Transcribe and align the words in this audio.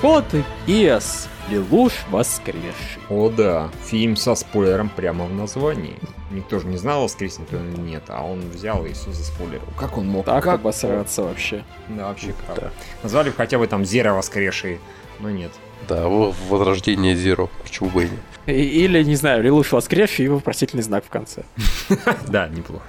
Код 0.00 0.24
Гиас. 0.66 1.28
Лелуш 1.50 1.92
воскресший. 2.10 3.02
О 3.10 3.28
да, 3.28 3.68
фильм 3.84 4.16
со 4.16 4.34
спойлером 4.34 4.88
прямо 4.88 5.26
в 5.26 5.34
названии. 5.34 5.96
Никто 6.30 6.58
же 6.58 6.68
не 6.68 6.78
знал, 6.78 7.02
воскреснет 7.02 7.52
он 7.52 7.74
или 7.74 7.80
нет, 7.80 8.04
а 8.08 8.24
он 8.24 8.40
взял 8.48 8.86
и 8.86 8.94
все 8.94 9.12
заспойлерил. 9.12 9.60
Как 9.76 9.98
он 9.98 10.06
мог? 10.06 10.24
Так 10.24 10.42
как 10.44 10.60
обосраться 10.60 11.22
вообще. 11.22 11.64
Да, 11.88 12.08
вообще 12.08 12.32
как. 12.46 12.56
Да. 12.56 12.70
Назвали 13.02 13.28
бы 13.28 13.36
хотя 13.36 13.58
бы 13.58 13.66
там 13.66 13.84
Зера 13.84 14.14
воскресший, 14.14 14.80
но 15.20 15.30
нет. 15.30 15.52
Да, 15.88 16.08
возрождение 16.08 17.16
Зеро, 17.16 17.50
почему 17.62 17.90
бы 17.90 18.04
и 18.04 18.08
нет. 18.08 18.20
Или, 18.46 19.02
не 19.02 19.16
знаю, 19.16 19.42
Лилуш 19.42 19.72
воскресший 19.72 20.26
и 20.26 20.28
вопросительный 20.28 20.82
знак 20.82 21.04
в 21.04 21.08
конце. 21.08 21.42
Да, 22.28 22.48
неплохо. 22.48 22.84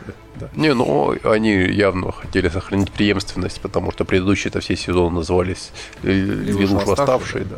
Не, 0.55 0.73
ну 0.73 1.15
они 1.23 1.51
явно 1.51 2.11
хотели 2.11 2.49
сохранить 2.49 2.91
преемственность, 2.91 3.61
потому 3.61 3.91
что 3.91 4.05
предыдущие 4.05 4.49
это 4.49 4.59
все 4.59 4.75
сезоны 4.75 5.15
назывались 5.15 5.71
Лилуш 6.03 6.85
восставший, 6.85 7.45
да. 7.45 7.57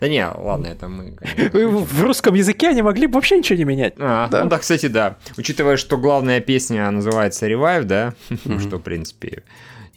Да 0.00 0.08
не, 0.08 0.26
ладно, 0.26 0.68
это 0.68 0.88
мы... 0.88 1.14
В 1.52 2.02
русском 2.02 2.34
языке 2.34 2.68
они 2.68 2.80
могли 2.80 3.06
бы 3.06 3.14
вообще 3.14 3.36
ничего 3.36 3.58
не 3.58 3.64
менять. 3.64 3.94
А, 3.98 4.28
да? 4.28 4.44
Ну 4.44 4.50
да, 4.50 4.58
кстати, 4.58 4.86
да. 4.86 5.18
Учитывая, 5.36 5.76
что 5.76 5.98
главная 5.98 6.40
песня 6.40 6.90
называется 6.90 7.46
Revive, 7.46 7.84
да, 7.84 8.14
что, 8.60 8.78
в 8.78 8.80
принципе, 8.80 9.42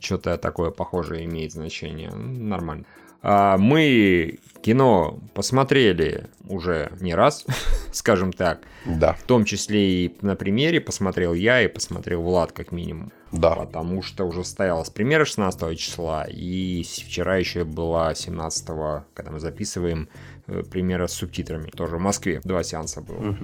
что-то 0.02 0.38
такое 0.38 0.72
похожее 0.72 1.24
имеет 1.24 1.54
значение. 1.54 2.12
Нормально. 2.12 2.84
А, 3.24 3.58
мы 3.58 4.40
кино 4.62 5.20
посмотрели 5.34 6.28
уже 6.48 6.92
не 7.00 7.16
раз, 7.16 7.46
скажем 7.92 8.34
так. 8.34 8.62
Да. 8.86 9.14
В 9.14 9.24
том 9.24 9.46
числе 9.46 10.06
и 10.06 10.18
на 10.22 10.36
примере 10.36 10.82
посмотрел 10.82 11.34
я 11.34 11.62
и 11.62 11.68
посмотрел 11.68 12.22
Влад 12.22 12.52
как 12.52 12.72
минимум. 12.72 13.12
Да. 13.32 13.56
Потому 13.56 14.04
что 14.04 14.26
уже 14.26 14.44
состоялась 14.44 14.90
премьера 14.90 15.26
16 15.26 15.80
числа, 15.80 16.26
и 16.30 16.84
вчера 16.84 17.38
еще 17.38 17.64
была 17.64 18.14
17 18.14 18.66
когда 19.14 19.32
мы 19.32 19.40
записываем 19.40 20.10
э, 20.48 20.62
премьера 20.70 21.08
с 21.08 21.14
субтитрами. 21.14 21.70
Тоже 21.70 21.98
в 21.98 22.02
Москве 22.02 22.42
два 22.44 22.62
сеанса 22.64 23.02
было. 23.02 23.30
Угу. 23.30 23.38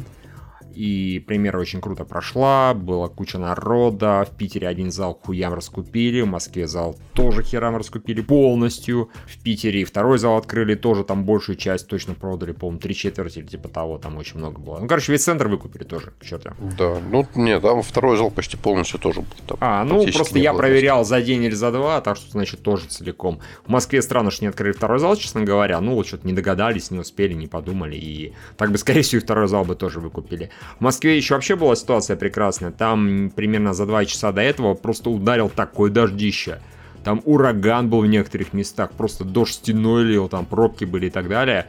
И 0.80 1.20
премьера 1.20 1.60
очень 1.60 1.82
круто 1.82 2.06
прошла, 2.06 2.74
была 2.74 3.10
куча 3.10 3.38
народа, 3.38 4.26
в 4.26 4.38
Питере 4.38 4.66
один 4.66 4.92
зал 4.92 5.14
хуям 5.14 5.54
раскупили, 5.54 6.22
в 6.22 6.28
Москве 6.28 6.70
зал 6.70 6.96
тоже 7.14 7.44
херам 7.44 7.76
раскупили 7.76 8.22
полностью, 8.22 9.10
в 9.28 9.44
Питере 9.44 9.84
второй 9.84 10.20
зал 10.20 10.38
открыли, 10.38 10.76
тоже 10.76 11.04
там 11.04 11.26
большую 11.26 11.58
часть 11.58 11.88
точно 11.88 12.14
продали, 12.14 12.54
по-моему, 12.54 12.80
три 12.80 12.96
четверти 12.96 13.40
или 13.40 13.48
типа 13.48 13.68
того, 13.68 13.98
там 13.98 14.16
очень 14.16 14.38
много 14.38 14.62
было. 14.62 14.80
Ну, 14.80 14.88
короче, 14.88 15.12
весь 15.12 15.26
центр 15.26 15.50
выкупили 15.50 15.84
тоже, 15.84 16.14
к 16.18 16.24
черту. 16.24 16.52
Да, 16.78 16.98
ну, 17.12 17.28
нет, 17.36 17.62
там 17.62 17.82
второй 17.82 18.16
зал 18.16 18.32
почти 18.32 18.56
полностью 18.56 19.00
тоже 19.00 19.20
был. 19.20 19.36
Там 19.48 19.58
а, 19.60 19.84
ну, 19.84 20.10
просто 20.14 20.40
я 20.40 20.54
проверял 20.54 21.04
за 21.04 21.22
день 21.22 21.44
или 21.44 21.56
за 21.56 21.74
два, 21.74 22.00
так 22.00 22.16
что, 22.16 22.32
значит, 22.32 22.64
тоже 22.64 22.86
целиком. 22.86 23.42
В 23.66 23.70
Москве 23.70 24.02
странно, 24.02 24.32
что 24.32 24.46
не 24.46 24.48
открыли 24.48 24.72
второй 24.72 25.00
зал, 25.00 25.18
честно 25.18 25.42
говоря, 25.42 25.82
ну, 25.82 25.96
вот 25.96 26.08
что-то 26.08 26.26
не 26.26 26.32
догадались, 26.32 26.90
не 26.90 27.00
успели, 27.00 27.34
не 27.34 27.48
подумали, 27.48 27.98
и 27.98 28.34
так 28.56 28.72
бы, 28.72 28.78
скорее 28.78 29.02
всего, 29.02 29.20
и 29.20 29.22
второй 29.22 29.50
зал 29.50 29.66
бы 29.66 29.76
тоже 29.76 30.00
выкупили. 30.00 30.52
В 30.78 30.82
Москве 30.82 31.18
еще 31.18 31.34
вообще 31.34 31.56
была 31.56 31.76
ситуация 31.76 32.16
прекрасная. 32.16 32.72
Там 32.72 33.32
примерно 33.36 33.74
за 33.74 33.86
два 33.86 34.06
часа 34.06 34.32
до 34.32 34.42
этого 34.42 34.74
просто 34.74 35.10
ударил 35.10 35.50
такой 35.50 35.90
дождище. 35.90 36.60
Там 37.04 37.22
ураган 37.26 37.90
был 37.90 38.02
в 38.02 38.08
некоторых 38.08 38.54
местах, 38.54 38.92
просто 38.92 39.24
дождь 39.24 39.54
стеной 39.54 40.04
лил, 40.04 40.28
там 40.28 40.46
пробки 40.46 40.86
были 40.86 41.08
и 41.08 41.10
так 41.10 41.30
далее. 41.30 41.68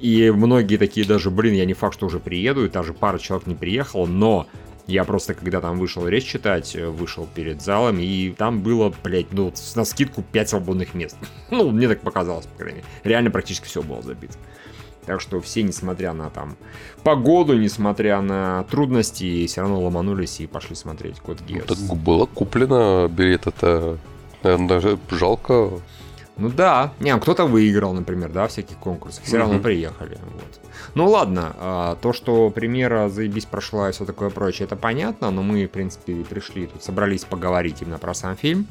И 0.00 0.30
многие 0.30 0.76
такие 0.76 1.06
даже, 1.06 1.30
блин, 1.30 1.54
я 1.54 1.64
не 1.64 1.74
факт, 1.74 1.94
что 1.94 2.06
уже 2.06 2.18
приеду, 2.18 2.64
и 2.64 2.68
даже 2.68 2.92
пара 2.92 3.18
человек 3.18 3.46
не 3.46 3.54
приехала, 3.54 4.06
но 4.06 4.48
я 4.88 5.04
просто, 5.04 5.34
когда 5.34 5.60
там 5.60 5.78
вышел 5.78 6.08
речь 6.08 6.24
читать, 6.24 6.74
вышел 6.74 7.28
перед 7.32 7.62
залом, 7.62 8.00
и 8.00 8.30
там 8.30 8.62
было, 8.62 8.92
блядь, 9.04 9.32
ну, 9.32 9.52
на 9.76 9.84
скидку 9.84 10.24
5 10.32 10.48
свободных 10.48 10.94
мест. 10.94 11.16
ну, 11.50 11.70
мне 11.70 11.86
так 11.86 12.00
показалось, 12.00 12.46
по 12.46 12.58
крайней 12.58 12.78
мере. 12.78 12.88
Реально 13.04 13.30
практически 13.30 13.66
все 13.66 13.82
было 13.82 14.02
забито. 14.02 14.34
Так 15.06 15.20
что 15.20 15.40
все, 15.40 15.62
несмотря 15.62 16.12
на 16.12 16.30
там 16.30 16.56
погоду, 17.02 17.58
несмотря 17.58 18.20
на 18.20 18.64
трудности, 18.70 19.46
все 19.46 19.62
равно 19.62 19.80
ломанулись 19.80 20.40
и 20.40 20.46
пошли 20.46 20.76
смотреть 20.76 21.18
Код 21.18 21.40
Гиас. 21.40 21.64
Ну, 21.68 21.74
так 21.74 21.96
было 21.96 22.26
куплено 22.26 23.08
билет, 23.08 23.46
это, 23.46 23.98
наверное, 24.42 24.68
даже 24.68 24.98
жалко. 25.10 25.70
Ну 26.36 26.48
да, 26.48 26.92
не, 27.00 27.10
а 27.10 27.18
кто-то 27.18 27.44
выиграл, 27.44 27.92
например, 27.92 28.30
да, 28.30 28.46
всяких 28.46 28.78
конкурсов, 28.78 29.24
все 29.24 29.38
равно 29.38 29.58
приехали. 29.58 30.18
Вот. 30.34 30.60
Ну 30.94 31.08
ладно, 31.08 31.54
а, 31.58 31.96
то, 31.96 32.12
что 32.12 32.48
премьера 32.50 33.08
заебись 33.08 33.44
прошла 33.44 33.90
и 33.90 33.92
все 33.92 34.04
такое 34.04 34.30
прочее, 34.30 34.66
это 34.66 34.76
понятно, 34.76 35.30
но 35.30 35.42
мы, 35.42 35.66
в 35.66 35.70
принципе, 35.70 36.14
пришли 36.24 36.66
тут, 36.66 36.82
собрались 36.82 37.24
поговорить 37.24 37.82
именно 37.82 37.98
про 37.98 38.14
сам 38.14 38.36
фильм 38.36 38.66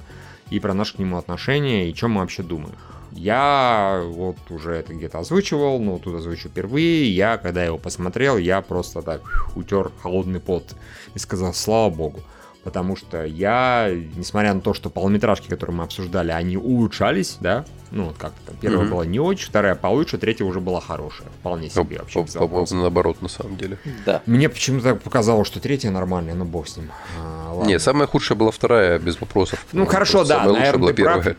и 0.50 0.60
про 0.60 0.74
наше 0.74 0.96
к 0.96 1.00
нему 1.00 1.18
отношение, 1.18 1.90
и 1.90 1.96
что 1.96 2.08
мы 2.08 2.22
вообще 2.22 2.42
думаем. 2.42 2.76
Я 3.12 4.04
вот 4.06 4.38
уже 4.50 4.74
это 4.74 4.94
где-то 4.94 5.20
озвучивал, 5.20 5.80
но 5.80 6.00
тут 6.00 6.16
озвучу 6.16 6.50
впервые. 6.50 7.14
Я, 7.14 7.38
когда 7.38 7.64
его 7.64 7.78
посмотрел, 7.78 8.38
я 8.38 8.62
просто 8.62 9.02
так 9.02 9.22
утер 9.56 9.92
холодный 10.02 10.40
пот 10.40 10.76
и 11.14 11.20
сказал, 11.20 11.54
слава 11.54 11.90
богу. 11.90 12.22
Потому 12.64 12.96
что 12.96 13.26
я, 13.26 13.90
несмотря 14.16 14.54
на 14.54 14.62
то, 14.62 14.76
что 14.76 14.92
полнометражки, 14.92 15.48
которые 15.48 15.76
мы 15.76 15.84
обсуждали, 15.84 16.32
они 16.32 16.58
улучшались, 16.58 17.38
да, 17.40 17.66
ну 17.90 18.06
вот 18.06 18.18
как-то 18.20 18.40
там, 18.46 18.56
первая 18.62 18.86
mm-hmm. 18.86 18.90
была 18.92 19.06
не 19.06 19.20
очень, 19.20 19.48
вторая 19.48 19.74
получше, 19.74 20.20
третья 20.20 20.46
уже 20.46 20.60
была 20.60 20.80
хорошая, 20.80 21.28
вполне 21.40 21.72
себе 21.72 21.98
вообще. 21.98 22.24
По, 22.24 22.48
по, 22.48 22.66
наоборот, 22.72 23.20
на 23.22 23.30
самом 23.30 23.58
деле. 23.58 23.80
Да. 24.06 24.22
Мне 24.28 24.48
почему-то 24.48 24.96
показалось, 24.96 25.48
что 25.48 25.60
третья 25.60 25.90
нормальная, 25.90 26.36
но 26.36 26.46
бог 26.46 26.68
с 26.68 26.78
ним. 26.78 26.92
А, 27.20 27.64
Не, 27.66 27.80
самая 27.80 28.08
худшая 28.08 28.38
была 28.38 28.52
вторая, 28.52 29.00
без 29.00 29.20
вопросов. 29.20 29.66
Ну, 29.74 29.88
хорошо, 29.88 30.24
да, 30.24 30.46
наверное, 30.46 30.80
была 30.80 30.94
первая. 30.94 31.22
Прав. 31.22 31.36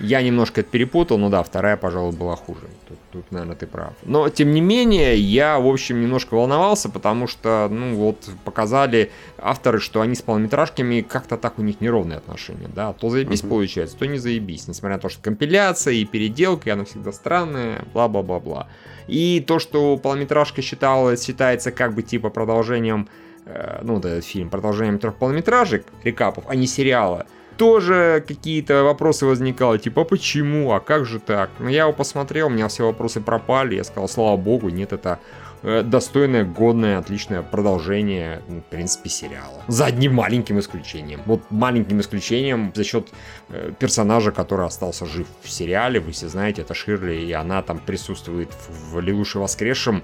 Я 0.00 0.22
немножко 0.22 0.60
это 0.60 0.70
перепутал, 0.70 1.18
но 1.18 1.28
да, 1.28 1.42
вторая, 1.42 1.76
пожалуй, 1.76 2.12
была 2.12 2.34
хуже. 2.34 2.66
Тут, 2.88 2.98
тут, 3.12 3.30
наверное, 3.30 3.54
ты 3.54 3.66
прав. 3.66 3.92
Но, 4.02 4.28
тем 4.28 4.52
не 4.52 4.60
менее, 4.60 5.16
я, 5.16 5.58
в 5.60 5.68
общем, 5.68 6.00
немножко 6.00 6.34
волновался, 6.34 6.88
потому 6.88 7.28
что, 7.28 7.68
ну, 7.70 7.94
вот, 7.94 8.28
показали 8.44 9.12
авторы, 9.38 9.78
что 9.78 10.00
они 10.00 10.16
с 10.16 10.22
полнометражками 10.22 11.00
как-то 11.00 11.36
так 11.36 11.58
у 11.58 11.62
них 11.62 11.80
неровные 11.80 12.18
отношения, 12.18 12.68
да. 12.74 12.92
То 12.92 13.08
заебись 13.08 13.42
mm-hmm. 13.42 13.48
получается, 13.48 13.96
то 13.96 14.06
не 14.06 14.18
заебись. 14.18 14.66
Несмотря 14.66 14.96
на 14.96 15.00
то, 15.00 15.08
что 15.08 15.22
компиляция 15.22 15.94
и 15.94 16.04
переделка, 16.04 16.70
и 16.70 16.72
она 16.72 16.84
всегда 16.84 17.12
странная, 17.12 17.84
бла-бла-бла-бла. 17.92 18.68
И 19.06 19.44
то, 19.46 19.60
что 19.60 19.96
полнометражка 19.96 20.60
считалась, 20.60 21.24
считается 21.24 21.70
как 21.70 21.94
бы 21.94 22.02
типа 22.02 22.30
продолжением, 22.30 23.08
э, 23.46 23.80
ну, 23.82 23.94
вот 23.94 24.04
этот 24.04 24.24
фильм, 24.24 24.50
продолжением 24.50 24.98
трех 24.98 25.14
полнометражек, 25.14 25.86
рекапов, 26.02 26.44
а 26.48 26.56
не 26.56 26.66
сериала– 26.66 27.26
тоже 27.56 28.24
какие-то 28.26 28.84
вопросы 28.84 29.26
возникали, 29.26 29.78
типа, 29.78 30.02
а 30.02 30.04
почему, 30.04 30.72
а 30.72 30.80
как 30.80 31.04
же 31.04 31.18
так? 31.18 31.50
Но 31.58 31.68
я 31.68 31.82
его 31.82 31.92
посмотрел, 31.92 32.48
у 32.48 32.50
меня 32.50 32.68
все 32.68 32.86
вопросы 32.86 33.20
пропали, 33.20 33.76
я 33.76 33.84
сказал, 33.84 34.08
слава 34.08 34.36
богу, 34.36 34.68
нет, 34.68 34.92
это 34.92 35.18
достойное, 35.64 36.44
годное, 36.44 36.98
отличное 36.98 37.42
продолжение, 37.42 38.42
в 38.48 38.60
принципе, 38.70 39.08
сериала. 39.08 39.62
За 39.68 39.86
одним 39.86 40.14
маленьким 40.14 40.58
исключением. 40.58 41.22
Вот 41.26 41.40
маленьким 41.50 42.00
исключением 42.00 42.72
за 42.74 42.84
счет 42.84 43.08
э, 43.48 43.72
персонажа, 43.78 44.30
который 44.30 44.66
остался 44.66 45.06
жив 45.06 45.26
в 45.42 45.50
сериале. 45.50 46.00
Вы 46.00 46.12
все 46.12 46.28
знаете, 46.28 46.62
это 46.62 46.74
Ширли, 46.74 47.14
и 47.14 47.32
она 47.32 47.62
там 47.62 47.78
присутствует 47.78 48.50
в 48.68 49.00
«Лелуше 49.00 49.38
воскресшем», 49.38 50.02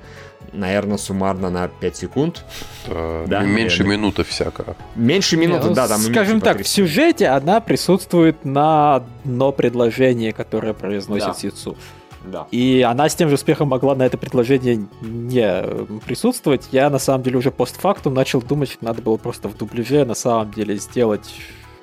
наверное, 0.52 0.96
суммарно 0.96 1.50
на 1.50 1.68
5 1.68 1.96
секунд. 1.96 2.44
Э, 2.86 3.26
да, 3.28 3.42
меньше 3.42 3.80
наверное. 3.80 3.96
минуты 3.98 4.24
всякого. 4.24 4.76
Меньше 4.94 5.36
минуты, 5.36 5.68
ну, 5.68 5.74
да. 5.74 5.88
Там 5.88 6.00
скажем 6.00 6.40
так, 6.40 6.62
в 6.62 6.68
сюжете 6.68 7.28
она 7.28 7.60
присутствует 7.60 8.44
на 8.44 8.96
одно 8.96 9.52
предложение, 9.52 10.32
которое 10.32 10.72
произносит 10.72 11.28
да. 11.28 11.34
Сицу. 11.34 11.76
Да. 12.24 12.46
И 12.50 12.82
она 12.82 13.08
с 13.08 13.14
тем 13.14 13.28
же 13.28 13.36
успехом 13.36 13.68
могла 13.68 13.94
на 13.94 14.02
это 14.02 14.18
предложение 14.18 14.86
не 15.00 16.00
присутствовать. 16.00 16.68
Я 16.72 16.90
на 16.90 16.98
самом 16.98 17.22
деле 17.22 17.38
уже 17.38 17.50
постфактум 17.50 18.14
начал 18.14 18.42
думать, 18.42 18.70
что 18.70 18.84
надо 18.84 19.02
было 19.02 19.16
просто 19.16 19.48
в 19.48 19.56
дубляже 19.56 20.04
на 20.04 20.14
самом 20.14 20.50
деле 20.52 20.76
сделать 20.76 21.34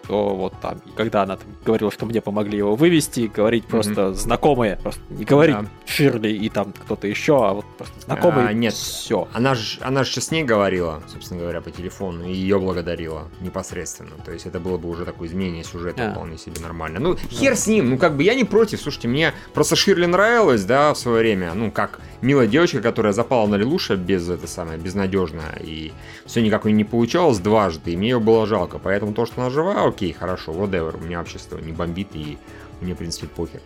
что 0.07 0.35
вот 0.35 0.53
там, 0.61 0.81
когда 0.95 1.23
она 1.23 1.35
там 1.35 1.47
говорила, 1.65 1.91
что 1.91 2.05
мне 2.05 2.21
помогли 2.21 2.57
его 2.59 2.75
вывести, 2.75 3.29
говорить 3.33 3.65
просто 3.65 3.91
mm-hmm. 3.91 4.13
знакомые, 4.13 4.77
просто 4.77 5.01
не 5.09 5.25
говорить 5.25 5.57
да. 5.57 5.65
Ширли 5.85 6.29
и 6.29 6.47
там 6.49 6.71
кто-то 6.71 7.07
еще, 7.07 7.45
а 7.45 7.53
вот 7.53 7.65
просто 7.77 7.99
знакомые. 8.01 8.47
А, 8.47 8.53
нет, 8.53 8.73
все. 8.73 9.27
Она 9.33 9.53
же 9.55 9.79
она 9.81 10.05
ж 10.05 10.15
с 10.15 10.31
ней 10.31 10.43
говорила, 10.43 11.03
собственно 11.11 11.41
говоря, 11.41 11.59
по 11.59 11.71
телефону, 11.71 12.25
и 12.25 12.31
ее 12.31 12.57
благодарила 12.57 13.27
непосредственно. 13.41 14.11
То 14.23 14.31
есть 14.31 14.45
это 14.45 14.61
было 14.61 14.77
бы 14.77 14.89
уже 14.89 15.03
такое 15.03 15.27
изменение 15.27 15.65
сюжета 15.65 16.07
а. 16.07 16.11
вполне 16.13 16.37
себе 16.37 16.61
нормально. 16.61 16.99
Ну, 16.99 17.17
хер 17.29 17.57
с 17.57 17.67
ним, 17.67 17.89
ну 17.89 17.97
как 17.97 18.15
бы 18.15 18.23
я 18.23 18.33
не 18.33 18.45
против. 18.45 18.79
Слушайте, 18.79 19.09
мне 19.09 19.33
просто 19.53 19.75
Ширли 19.75 20.05
нравилась, 20.05 20.63
да, 20.63 20.93
в 20.93 20.97
свое 20.97 21.19
время. 21.19 21.53
Ну, 21.53 21.69
как 21.69 21.99
милая 22.21 22.47
девочка, 22.47 22.81
которая 22.81 23.13
запала 23.13 23.47
на 23.47 23.55
Лелуша 23.55 23.95
без 23.95 24.29
это 24.29 24.47
самое, 24.47 24.79
безнадежно, 24.79 25.43
и 25.59 25.91
все 26.25 26.41
никак 26.41 26.65
у 26.65 26.67
нее 26.67 26.77
не 26.77 26.83
получалось 26.83 27.39
дважды, 27.39 27.91
и 27.91 27.97
мне 27.97 28.09
ее 28.09 28.19
было 28.19 28.45
жалко. 28.45 28.79
Поэтому 28.79 29.13
то, 29.13 29.25
что 29.25 29.41
она 29.41 29.49
жива, 29.49 29.85
окей, 29.85 30.13
хорошо, 30.13 30.51
whatever, 30.51 30.97
у 30.97 31.05
меня 31.05 31.19
вообще 31.19 31.37
не 31.61 31.71
бомбит, 31.71 32.09
и 32.13 32.37
мне, 32.81 32.93
в 32.93 32.97
принципе, 32.97 33.27
похер. 33.27 33.61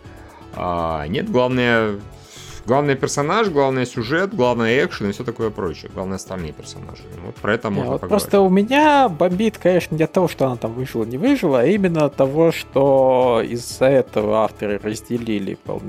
А, 0.54 1.06
нет, 1.06 1.30
главное, 1.30 1.98
Главный 2.64 2.94
персонаж, 2.94 3.48
главный 3.48 3.86
сюжет, 3.86 4.34
главный 4.34 4.84
экшен 4.84 5.10
и 5.10 5.12
все 5.12 5.24
такое 5.24 5.50
прочее. 5.50 5.90
Главное 5.92 6.16
остальные 6.16 6.52
персонажи. 6.52 7.02
Вот 7.24 7.34
про 7.36 7.54
это 7.54 7.70
можно 7.70 7.92
вот 7.92 8.00
поговорить. 8.02 8.22
Просто 8.22 8.40
у 8.40 8.48
меня 8.48 9.08
бомбит, 9.08 9.58
конечно, 9.58 9.96
не 9.96 10.04
от 10.04 10.12
того, 10.12 10.28
что 10.28 10.46
она 10.46 10.56
там 10.56 10.72
выжила, 10.72 11.04
не 11.04 11.18
выжила, 11.18 11.60
а 11.60 11.64
именно 11.64 12.04
от 12.04 12.16
того, 12.16 12.52
что 12.52 13.42
из-за 13.44 13.86
этого 13.86 14.44
авторы 14.44 14.78
разделили 14.82 15.54
пол... 15.54 15.82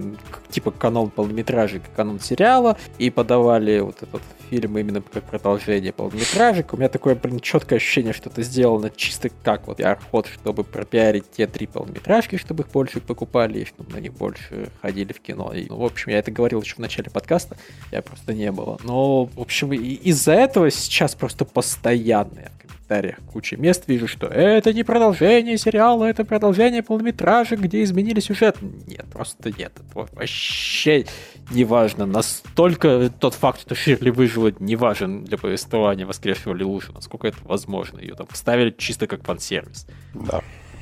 типа 0.49 0.71
канон 0.71 1.09
полнометражек 1.09 1.83
и 1.83 1.95
канон 1.95 2.19
сериала 2.19 2.77
и 2.97 3.09
подавали 3.09 3.79
вот 3.79 3.97
этот 4.01 4.21
фильм 4.49 4.77
именно 4.77 5.01
как 5.01 5.23
продолжение 5.23 5.91
полнометражек. 5.91 6.73
У 6.73 6.77
меня 6.77 6.89
такое, 6.89 7.15
блин, 7.15 7.39
четкое 7.39 7.77
ощущение, 7.77 8.13
что 8.13 8.29
это 8.29 8.41
сделано 8.43 8.89
чисто 8.95 9.29
как 9.43 9.67
вот 9.67 9.79
арход, 9.79 10.27
чтобы 10.27 10.63
пропиарить 10.63 11.31
те 11.31 11.47
три 11.47 11.67
полнометражки, 11.67 12.37
чтобы 12.37 12.63
их 12.63 12.71
больше 12.71 13.01
покупали 13.01 13.59
и 13.59 13.65
чтобы 13.65 13.91
на 13.93 13.99
них 13.99 14.13
больше 14.13 14.69
ходили 14.81 15.13
в 15.13 15.19
кино. 15.19 15.51
И, 15.53 15.65
ну, 15.67 15.77
в 15.77 15.83
общем, 15.83 16.11
я 16.11 16.19
это 16.19 16.31
говорил 16.31 16.61
еще 16.61 16.75
в 16.75 16.79
начале 16.79 17.09
подкаста, 17.09 17.57
я 17.91 18.01
просто 18.01 18.33
не 18.33 18.51
было. 18.51 18.77
Но, 18.83 19.25
в 19.25 19.39
общем, 19.39 19.73
из-за 19.73 20.33
этого 20.33 20.69
сейчас 20.71 21.15
просто 21.15 21.45
постоянные 21.45 22.51
комментариях 22.83 23.17
куча 23.31 23.57
мест 23.57 23.83
вижу, 23.87 24.07
что 24.07 24.27
это 24.27 24.73
не 24.73 24.83
продолжение 24.83 25.57
сериала, 25.57 26.05
это 26.05 26.25
продолжение 26.25 26.83
полнометража, 26.83 27.55
где 27.55 27.83
изменили 27.83 28.19
сюжет. 28.19 28.57
Нет, 28.87 29.05
просто 29.11 29.49
нет. 29.49 29.73
Это 29.75 30.07
вообще 30.13 31.05
не 31.51 31.65
важно. 31.65 32.05
Настолько 32.05 33.11
тот 33.19 33.33
факт, 33.33 33.61
что 33.61 33.75
Ширли 33.75 34.09
выжила, 34.09 34.53
не 34.59 34.75
важен 34.75 35.23
для 35.23 35.37
повествования 35.37 36.05
воскресшего 36.05 36.53
Лилуша, 36.53 36.91
насколько 36.91 37.27
это 37.27 37.37
возможно. 37.43 37.99
Ее 37.99 38.15
там 38.15 38.27
вставили 38.31 38.73
чисто 38.77 39.07
как 39.07 39.23
фан-сервис. 39.23 39.87
Да. 40.13 40.41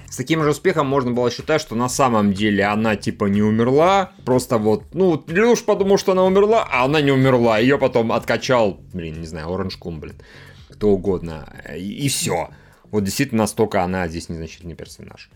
С 0.09 0.17
таким 0.17 0.43
же 0.43 0.49
успехом 0.49 0.87
можно 0.87 1.11
было 1.11 1.31
считать, 1.31 1.61
что 1.61 1.73
на 1.75 1.87
самом 1.87 2.33
деле 2.33 2.65
она 2.65 2.97
типа 2.97 3.25
не 3.25 3.41
умерла. 3.41 4.11
Просто 4.25 4.57
вот, 4.57 4.93
ну, 4.93 5.23
Лилуш 5.27 5.63
подумал, 5.63 5.97
что 5.97 6.11
она 6.11 6.25
умерла, 6.25 6.67
а 6.69 6.83
она 6.83 6.99
не 6.99 7.11
умерла. 7.11 7.59
Ее 7.59 7.77
потом 7.77 8.11
откачал, 8.11 8.81
блин, 8.93 9.21
не 9.21 9.27
знаю, 9.27 9.53
Оранж 9.53 9.77
Кум, 9.77 10.01
блин 10.01 10.15
кто 10.81 10.89
угодно, 10.89 11.47
и, 11.77 12.05
и 12.05 12.09
все. 12.09 12.49
Вот 12.89 13.03
действительно 13.03 13.43
настолько 13.43 13.83
она 13.83 14.07
здесь 14.07 14.29
незначительный 14.29 14.73
персонаж. 14.73 15.29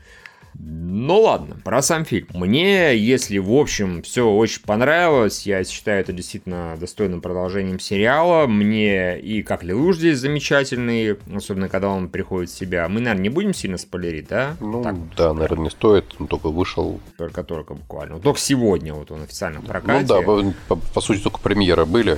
Ну 0.58 1.22
ладно, 1.22 1.58
про 1.64 1.84
сам 1.84 2.04
фильм. 2.04 2.30
Мне, 2.34 2.98
если 2.98 3.38
в 3.38 3.54
общем 3.54 4.02
все 4.02 4.28
очень 4.28 4.64
понравилось, 4.64 5.46
я 5.46 5.64
считаю 5.64 6.02
это 6.02 6.14
действительно 6.14 6.76
достойным 6.80 7.22
продолжением 7.22 7.80
сериала. 7.80 8.48
Мне 8.48 9.20
и 9.20 9.44
как 9.44 9.64
Лилуш 9.64 9.98
здесь 9.98 10.18
замечательный, 10.18 11.16
особенно 11.32 11.70
когда 11.70 11.90
он 11.90 12.10
приходит 12.10 12.50
в 12.50 12.58
себя. 12.58 12.90
Мы, 12.90 13.02
наверное, 13.02 13.22
не 13.22 13.30
будем 13.30 13.54
сильно 13.54 13.78
спойлерить, 13.78 14.30
да? 14.30 14.56
Ну, 14.60 14.82
так. 14.82 14.96
да, 15.16 15.34
наверное, 15.34 15.66
не 15.66 15.70
стоит. 15.70 16.06
Он 16.20 16.28
только 16.28 16.50
вышел. 16.50 17.00
Только-только 17.20 17.76
буквально. 17.76 18.20
Только 18.20 18.40
сегодня 18.40 18.96
вот 18.96 19.12
он 19.12 19.22
официально 19.22 19.60
в 19.60 19.66
прокате. 19.66 20.02
Ну 20.02 20.08
да, 20.08 20.22
по, 20.22 20.54
по, 20.70 20.76
по 20.76 21.02
сути, 21.02 21.20
только 21.20 21.40
премьеры 21.40 21.86
были. 21.86 22.18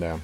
Да. 0.00 0.16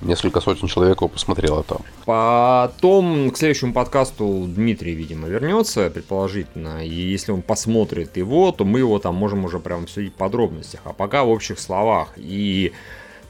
Несколько 0.00 0.40
сотен 0.40 0.68
человек 0.68 0.98
его 0.98 1.08
посмотрело 1.08 1.64
там. 1.64 1.78
Потом 2.04 3.30
к 3.30 3.36
следующему 3.36 3.72
подкасту 3.72 4.44
Дмитрий, 4.46 4.94
видимо, 4.94 5.26
вернется, 5.26 5.90
предположительно. 5.90 6.86
И 6.86 6.94
если 6.94 7.32
он 7.32 7.42
посмотрит 7.42 8.16
его, 8.16 8.52
то 8.52 8.64
мы 8.64 8.78
его 8.78 8.98
там 9.00 9.16
можем 9.16 9.44
уже 9.44 9.58
прям 9.58 9.84
обсудить 9.84 10.12
в 10.12 10.16
подробностях. 10.16 10.80
А 10.84 10.92
пока 10.92 11.24
в 11.24 11.30
общих 11.30 11.58
словах. 11.58 12.10
И 12.16 12.72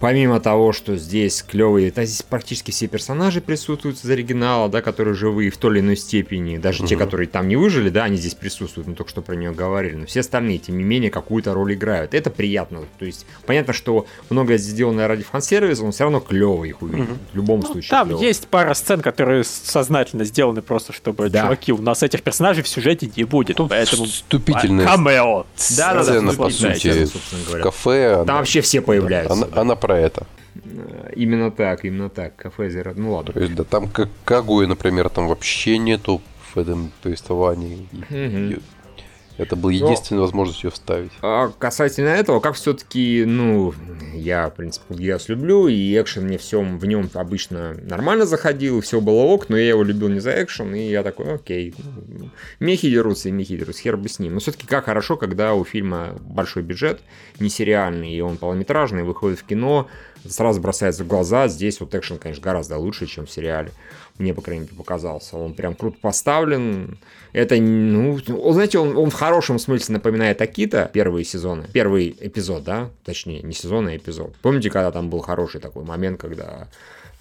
Помимо 0.01 0.39
того, 0.39 0.73
что 0.73 0.97
здесь 0.97 1.43
клевые, 1.43 1.91
да, 1.91 2.05
здесь 2.05 2.23
практически 2.23 2.71
все 2.71 2.87
персонажи 2.87 3.41
присутствуют 3.41 3.99
из 3.99 4.09
оригинала, 4.09 4.69
да, 4.69 4.81
которые 4.81 5.15
живые 5.15 5.51
в 5.51 5.57
той 5.57 5.73
или 5.73 5.81
иной 5.81 5.97
степени. 5.97 6.57
Даже 6.57 6.81
угу. 6.81 6.89
те, 6.89 6.97
которые 6.97 7.27
там 7.27 7.49
не 7.49 7.57
выжили, 7.57 7.91
да, 7.91 8.05
они 8.05 8.17
здесь 8.17 8.35
присутствуют, 8.35 8.87
мы 8.87 8.95
только 8.95 9.11
что 9.11 9.23
про 9.23 9.35
нее 9.35 9.51
говорили. 9.51 9.97
Но 9.97 10.07
все 10.07 10.21
остальные, 10.21 10.59
тем 10.59 10.79
не 10.79 10.85
менее, 10.85 11.11
какую-то 11.11 11.53
роль 11.53 11.75
играют. 11.75 12.15
Это 12.15 12.31
приятно. 12.31 12.85
То 12.99 13.05
есть, 13.05 13.27
понятно, 13.45 13.73
что 13.73 14.07
многое 14.31 14.59
сделано 14.59 15.09
ради 15.09 15.25
фан-сервиса, 15.25 15.85
но 15.85 15.91
все 15.91 16.05
равно 16.05 16.21
клево 16.21 16.65
их 16.65 16.81
увидеть. 16.81 17.09
Угу. 17.09 17.19
В 17.33 17.37
любом 17.37 17.61
ну, 17.61 17.67
случае. 17.67 17.91
Там 17.91 18.09
клево. 18.09 18.23
есть 18.23 18.47
пара 18.47 18.75
сцен, 18.75 19.01
которые 19.01 19.43
сознательно 19.43 20.25
сделаны 20.25 20.63
просто, 20.63 20.93
чтобы, 20.93 21.29
да. 21.29 21.43
чуваки, 21.43 21.73
у 21.73 21.83
нас 21.83 22.05
этих 22.05 22.23
персонажей 22.23 22.63
в 22.63 22.69
сюжете 22.69 23.11
не 23.17 23.25
будет. 23.25 23.57
Тут 23.57 23.71
поэтому... 23.71 24.05
Вступительная 24.05 24.87
камео. 24.87 25.47
Да, 25.77 25.95
да, 25.95 26.21
да. 26.21 26.33
По 26.33 26.51
сути, 26.51 27.07
в 27.07 27.63
кафе. 27.63 28.23
Там 28.27 28.39
вообще 28.39 28.61
все 28.61 28.81
появляются. 28.81 29.33
Она, 29.33 29.49
она 29.53 29.75
про 29.89 29.99
это. 29.99 30.27
Э, 30.55 31.13
именно 31.17 31.51
так, 31.51 31.85
именно 31.85 32.11
так. 32.11 32.37
Кафе 32.37 32.71
Зера. 32.71 32.93
Ну 32.95 33.15
ладно. 33.15 33.33
То 33.33 33.41
есть, 33.41 33.55
да, 33.55 33.65
там 33.65 33.89
как 33.89 34.11
Кагуи, 34.25 34.67
например, 34.67 35.09
там 35.09 35.29
вообще 35.29 35.79
нету 35.79 36.21
в 36.55 36.59
этом 36.59 36.93
повествовании. 37.03 37.89
Угу. 38.11 38.61
Это 39.39 39.55
была 39.55 39.73
единственная 39.73 40.19
Но, 40.19 40.27
возможность 40.27 40.65
ее 40.65 40.71
вставить. 40.71 41.13
А 41.23 41.49
касательно 41.59 42.09
этого, 42.09 42.41
как 42.41 42.55
все-таки, 42.55 43.25
ну, 43.25 43.73
я, 44.13 44.51
в 44.51 44.55
принципе, 44.57 44.97
я 44.99 45.19
люблю, 45.29 45.69
и 45.69 46.01
экшен 46.01 46.25
мне 46.25 46.39
всем 46.39 46.79
в 46.79 46.87
нем 46.87 47.09
обычно 47.15 47.75
нормально 47.83 48.27
заходил, 48.27 48.81
все 48.81 49.01
было 49.01 49.21
ок, 49.23 49.49
но 49.49 49.57
я 49.57 49.69
его 49.69 49.85
любил 49.85 50.09
не 50.09 50.19
за 50.19 50.43
экшен, 50.43 50.75
и 50.75 50.91
я 50.91 51.05
такой, 51.05 51.35
окей, 51.35 51.73
мехи 52.59 52.91
дерутся 52.91 53.29
и 53.29 53.33
мехи 53.33 53.57
дерутся, 53.57 53.83
хер 53.83 53.97
бы 53.97 54.09
с 54.09 54.19
ним. 54.19 54.35
Но 54.35 54.41
все-таки 54.41 54.67
как 54.67 54.87
хорошо, 54.87 55.17
когда 55.17 55.55
у 55.55 55.65
фильма 55.65 56.17
большой 56.21 56.65
бюджет, 56.65 57.01
не 57.39 57.49
сериальный, 57.49 58.13
и 58.13 58.21
он 58.21 58.39
полнометражный, 58.39 59.05
выходит 59.05 59.39
в 59.39 59.45
кино, 59.45 59.87
сразу 60.27 60.61
бросается 60.61 61.05
в 61.05 61.07
глаза, 61.07 61.49
здесь 61.49 61.81
вот 61.81 61.95
экшен, 61.95 62.19
конечно, 62.19 62.43
гораздо 62.43 62.79
лучше, 62.79 63.07
чем 63.07 63.27
в 63.27 63.31
сериале 63.31 63.73
мне, 64.19 64.35
по 64.35 64.43
крайней 64.43 64.65
мере, 64.65 64.75
показался. 64.75 65.37
Он 65.37 65.55
прям 65.55 65.75
круто 65.75 65.99
поставлен. 66.01 66.99
Это, 67.33 67.57
ну, 67.57 68.19
знаете, 68.53 68.79
он, 68.79 68.97
он 68.97 69.11
в 69.11 69.15
хорошем 69.15 69.59
смысле 69.59 69.95
напоминает 69.95 70.43
Акита 70.43 70.91
первые 70.93 71.25
сезоны. 71.25 71.67
Первый 71.73 72.17
эпизод, 72.21 72.65
да? 72.65 72.91
Точнее, 73.05 73.43
не 73.43 73.55
сезон, 73.55 73.87
а 73.87 73.97
эпизод. 73.97 74.35
Помните, 74.43 74.71
когда 74.71 74.91
там 74.91 75.09
был 75.09 75.21
хороший 75.21 75.61
такой 75.61 75.85
момент, 75.85 76.21
когда 76.21 76.69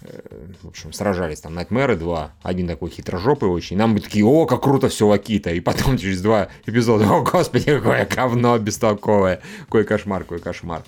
э, 0.02 0.20
в 0.62 0.68
общем, 0.68 0.92
сражались 0.92 1.40
там 1.40 1.54
Найтмеры 1.54 1.96
2, 1.96 2.32
один 2.42 2.66
такой 2.66 2.90
хитрожопый 2.90 3.48
очень, 3.48 3.76
нам 3.76 3.94
бы 3.94 4.00
такие, 4.00 4.24
о, 4.24 4.46
как 4.46 4.62
круто 4.62 4.88
все 4.88 5.10
Акита, 5.10 5.50
и 5.50 5.60
потом 5.60 5.96
через 5.98 6.20
два 6.20 6.48
эпизода, 6.66 7.08
о, 7.08 7.22
господи, 7.22 7.76
какое 7.76 8.06
говно 8.06 8.58
бестолковое, 8.58 9.40
какой 9.66 9.84
кошмар, 9.84 10.22
какой 10.22 10.40
кошмар. 10.40 10.82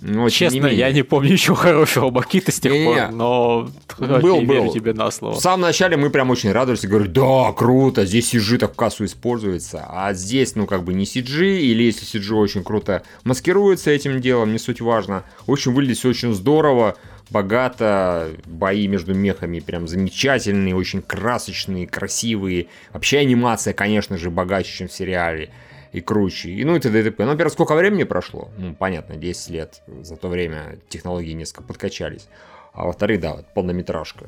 Но, 0.00 0.28
Честно, 0.28 0.68
не 0.68 0.76
я 0.76 0.92
не 0.92 1.02
помню 1.02 1.32
ничего 1.32 1.56
хорошего 1.56 2.10
Бакита 2.10 2.52
с 2.52 2.60
тех 2.60 2.72
не, 2.72 2.84
пор, 2.84 3.10
но 3.10 3.68
был, 3.98 4.42
был. 4.42 4.72
тебе 4.72 4.92
на 4.92 5.10
слово. 5.10 5.34
В 5.34 5.40
самом 5.40 5.62
начале 5.62 5.96
мы 5.96 6.10
прям 6.10 6.30
очень 6.30 6.52
радовались 6.52 6.84
и 6.84 6.86
говорили, 6.86 7.10
да, 7.10 7.52
круто, 7.52 8.06
здесь 8.06 8.32
CG 8.32 8.58
так 8.58 8.74
в 8.74 8.76
кассу 8.76 9.04
используется, 9.04 9.84
а 9.88 10.12
здесь, 10.14 10.54
ну, 10.54 10.66
как 10.66 10.84
бы 10.84 10.94
не 10.94 11.04
CG, 11.04 11.58
или 11.58 11.82
если 11.82 12.06
CG 12.06 12.32
очень 12.34 12.62
круто 12.62 13.02
маскируется 13.24 13.90
этим 13.90 14.20
делом, 14.20 14.52
не 14.52 14.58
суть 14.58 14.80
важно, 14.80 15.24
очень 15.46 15.72
выглядит 15.72 15.98
все 15.98 16.10
очень 16.10 16.32
здорово, 16.32 16.96
богато, 17.30 18.30
бои 18.46 18.86
между 18.86 19.14
мехами 19.14 19.58
прям 19.58 19.88
замечательные, 19.88 20.76
очень 20.76 21.02
красочные, 21.02 21.86
красивые, 21.86 22.68
вообще 22.92 23.18
анимация, 23.18 23.74
конечно 23.74 24.16
же, 24.16 24.30
богаче, 24.30 24.72
чем 24.72 24.88
в 24.88 24.92
сериале 24.92 25.50
и 25.92 26.00
круче. 26.00 26.50
И, 26.50 26.64
ну 26.64 26.76
и 26.76 26.80
т.д. 26.80 27.00
и 27.00 27.02
т.п. 27.04 27.24
Ну, 27.24 27.30
во-первых, 27.32 27.52
сколько 27.52 27.74
времени 27.74 28.04
прошло? 28.04 28.50
Ну, 28.58 28.74
понятно, 28.74 29.16
10 29.16 29.50
лет. 29.50 29.82
За 30.02 30.16
то 30.16 30.28
время 30.28 30.78
технологии 30.88 31.32
несколько 31.32 31.62
подкачались. 31.62 32.28
А 32.72 32.86
во-вторых, 32.86 33.20
да, 33.20 33.34
вот 33.34 33.46
полнометражка. 33.54 34.26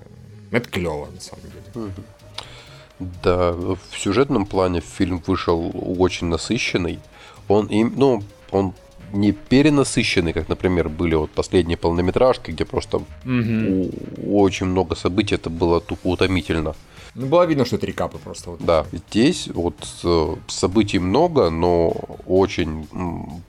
Это 0.50 0.69
клево, 0.69 1.07
на 1.07 1.21
самом 1.21 1.43
деле. 1.75 1.93
Да, 2.99 3.52
в 3.52 3.79
сюжетном 3.97 4.45
плане 4.45 4.81
фильм 4.81 5.23
вышел 5.26 5.71
очень 5.99 6.26
насыщенный. 6.26 6.99
Он, 7.49 7.67
им, 7.67 7.95
ну, 7.97 8.23
он 8.50 8.75
не 9.12 9.33
перенасыщенный, 9.33 10.33
как, 10.33 10.49
например, 10.49 10.88
были 10.88 11.14
вот 11.14 11.31
последние 11.31 11.76
полнометражки, 11.76 12.50
где 12.50 12.64
просто 12.64 12.99
угу. 12.99 13.90
очень 14.26 14.67
много 14.67 14.95
событий, 14.95 15.35
это 15.35 15.50
было 15.50 15.81
тупо 15.81 16.09
утомительно. 16.09 16.75
Ну, 17.14 17.26
было 17.26 17.45
видно, 17.45 17.64
что 17.64 17.79
рекапы 17.78 18.19
просто. 18.19 18.50
Вот. 18.50 18.61
Да, 18.64 18.87
здесь 18.93 19.49
вот 19.52 19.76
э, 20.05 20.37
событий 20.47 20.99
много, 20.99 21.50
но 21.50 21.88
очень 22.26 22.87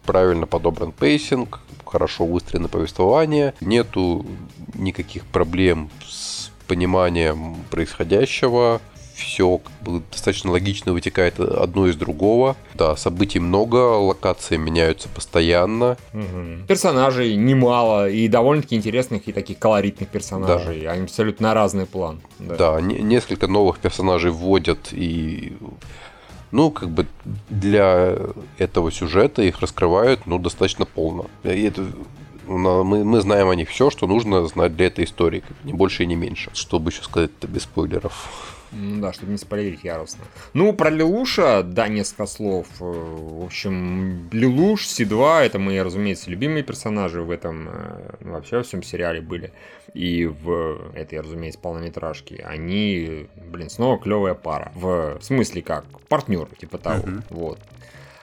правильно 0.04 0.48
подобран 0.48 0.92
pacing, 0.92 1.60
хорошо 1.86 2.26
выстроено 2.26 2.68
повествование, 2.70 3.54
нету 3.62 4.26
никаких 4.74 5.26
проблем 5.26 5.90
с 6.08 6.52
пониманием 6.68 7.58
происходящего, 7.70 8.82
все 9.16 9.60
как 9.60 9.74
бы 9.82 10.02
достаточно 10.12 10.52
логично 10.52 10.94
вытекает 10.94 11.40
одно 11.40 11.88
из 11.88 11.96
другого. 11.96 12.56
Да, 12.74 12.96
событий 12.96 13.40
много, 13.40 13.76
локации 13.76 14.58
меняются 14.58 15.10
постоянно. 15.10 15.98
Угу. 16.14 16.68
Персонажей 16.68 17.36
немало, 17.36 18.10
и 18.10 18.28
довольно-таки 18.28 18.76
интересных 18.76 19.28
и 19.28 19.32
таких 19.32 19.60
колоритных 19.60 20.10
персонажей. 20.10 20.82
Да. 20.82 20.92
Они 20.92 21.04
абсолютно 21.04 21.50
на 21.50 21.54
разный 21.54 21.86
план. 21.86 22.22
Да, 22.40 22.56
да 22.56 22.82
не, 22.82 22.96
несколько 23.00 23.48
новых 23.48 23.80
персонажей 23.80 24.32
вводят 24.32 24.90
и 24.92 25.58
ну, 26.52 26.70
как 26.70 26.90
бы 26.90 27.08
для 27.50 28.18
этого 28.58 28.92
сюжета 28.92 29.42
их 29.42 29.62
раскрывают, 29.62 30.26
ну, 30.26 30.38
достаточно 30.38 30.86
полно. 30.86 31.28
И 31.44 31.64
это, 31.64 31.86
мы, 32.46 33.04
мы 33.04 33.22
знаем 33.22 33.50
о 33.50 33.56
них 33.56 33.70
все, 33.70 33.90
что 33.90 34.08
нужно 34.08 34.46
знать 34.48 34.76
для 34.76 34.88
этой 34.88 35.06
истории, 35.06 35.44
не 35.64 35.74
больше 35.74 36.04
и 36.04 36.08
не 36.08 36.16
меньше. 36.16 36.52
Чтобы 36.54 36.92
еще 36.92 37.04
сказать-то 37.04 37.48
без 37.48 37.64
спойлеров. 37.64 38.61
Ну 38.72 39.02
да, 39.02 39.12
чтобы 39.12 39.32
не 39.32 39.38
спойлерить 39.38 39.84
яростно. 39.84 40.24
Ну, 40.54 40.74
про 40.74 40.90
Лилуша, 40.90 41.64
да, 41.64 41.88
несколько 41.88 42.26
слов. 42.26 42.68
Э, 42.80 42.84
в 42.84 43.44
общем, 43.44 44.30
Лилуш, 44.32 44.88
Си-2, 44.88 45.42
это 45.42 45.60
мои, 45.60 45.80
разумеется, 45.80 46.30
любимые 46.30 46.64
персонажи 46.64 47.22
в 47.22 47.32
этом, 47.32 47.68
э, 47.70 48.16
ну, 48.22 48.32
вообще 48.32 48.58
во 48.58 48.64
всем 48.64 48.82
сериале 48.82 49.22
были. 49.22 49.52
И 49.94 50.26
в 50.26 50.92
этой, 50.94 51.20
разумеется, 51.20 51.60
полнометражке. 51.60 52.44
Они, 52.48 53.28
блин, 53.36 53.70
снова 53.70 54.00
клевая 54.00 54.36
пара. 54.36 54.72
В 54.76 55.20
смысле 55.22 55.62
как? 55.62 55.86
Партнер, 56.08 56.48
типа 56.58 56.78
того. 56.78 57.04
Uh-huh. 57.04 57.24
Вот 57.30 57.60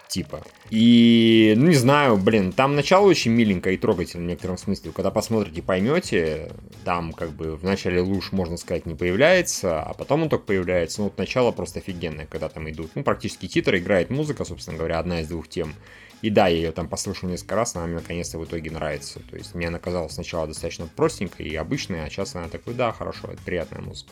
типа. 0.08 0.42
И, 0.70 1.54
ну, 1.56 1.68
не 1.68 1.74
знаю, 1.74 2.16
блин, 2.16 2.52
там 2.52 2.74
начало 2.74 3.06
очень 3.06 3.30
миленькое 3.32 3.76
и 3.76 3.78
трогательное 3.78 4.26
в 4.26 4.28
некотором 4.28 4.58
смысле. 4.58 4.92
Когда 4.92 5.10
посмотрите, 5.10 5.62
поймете, 5.62 6.50
там 6.84 7.12
как 7.12 7.30
бы 7.30 7.56
в 7.56 7.64
начале 7.64 8.00
луж, 8.00 8.32
можно 8.32 8.56
сказать, 8.56 8.86
не 8.86 8.94
появляется, 8.94 9.82
а 9.82 9.94
потом 9.94 10.22
он 10.22 10.28
только 10.28 10.46
появляется. 10.46 11.00
Ну, 11.00 11.04
вот 11.04 11.18
начало 11.18 11.52
просто 11.52 11.78
офигенное, 11.78 12.26
когда 12.26 12.48
там 12.48 12.68
идут. 12.70 12.90
Ну, 12.94 13.02
практически 13.02 13.46
титр, 13.46 13.76
играет 13.76 14.10
музыка, 14.10 14.44
собственно 14.44 14.76
говоря, 14.76 14.98
одна 14.98 15.20
из 15.20 15.28
двух 15.28 15.48
тем. 15.48 15.74
И 16.20 16.30
да, 16.30 16.48
я 16.48 16.56
ее 16.56 16.72
там 16.72 16.88
послушал 16.88 17.28
несколько 17.28 17.54
раз, 17.54 17.76
она 17.76 17.86
мне 17.86 17.96
наконец-то 17.96 18.38
в 18.38 18.44
итоге 18.44 18.70
нравится. 18.70 19.20
То 19.30 19.36
есть 19.36 19.54
мне 19.54 19.68
она 19.68 19.78
казалась 19.78 20.14
сначала 20.14 20.48
достаточно 20.48 20.88
простенькой 20.96 21.46
и 21.46 21.54
обычной, 21.54 22.04
а 22.04 22.10
сейчас 22.10 22.34
она 22.34 22.48
такой, 22.48 22.74
да, 22.74 22.92
хорошо, 22.92 23.28
это 23.28 23.40
приятная 23.44 23.82
музыка. 23.82 24.10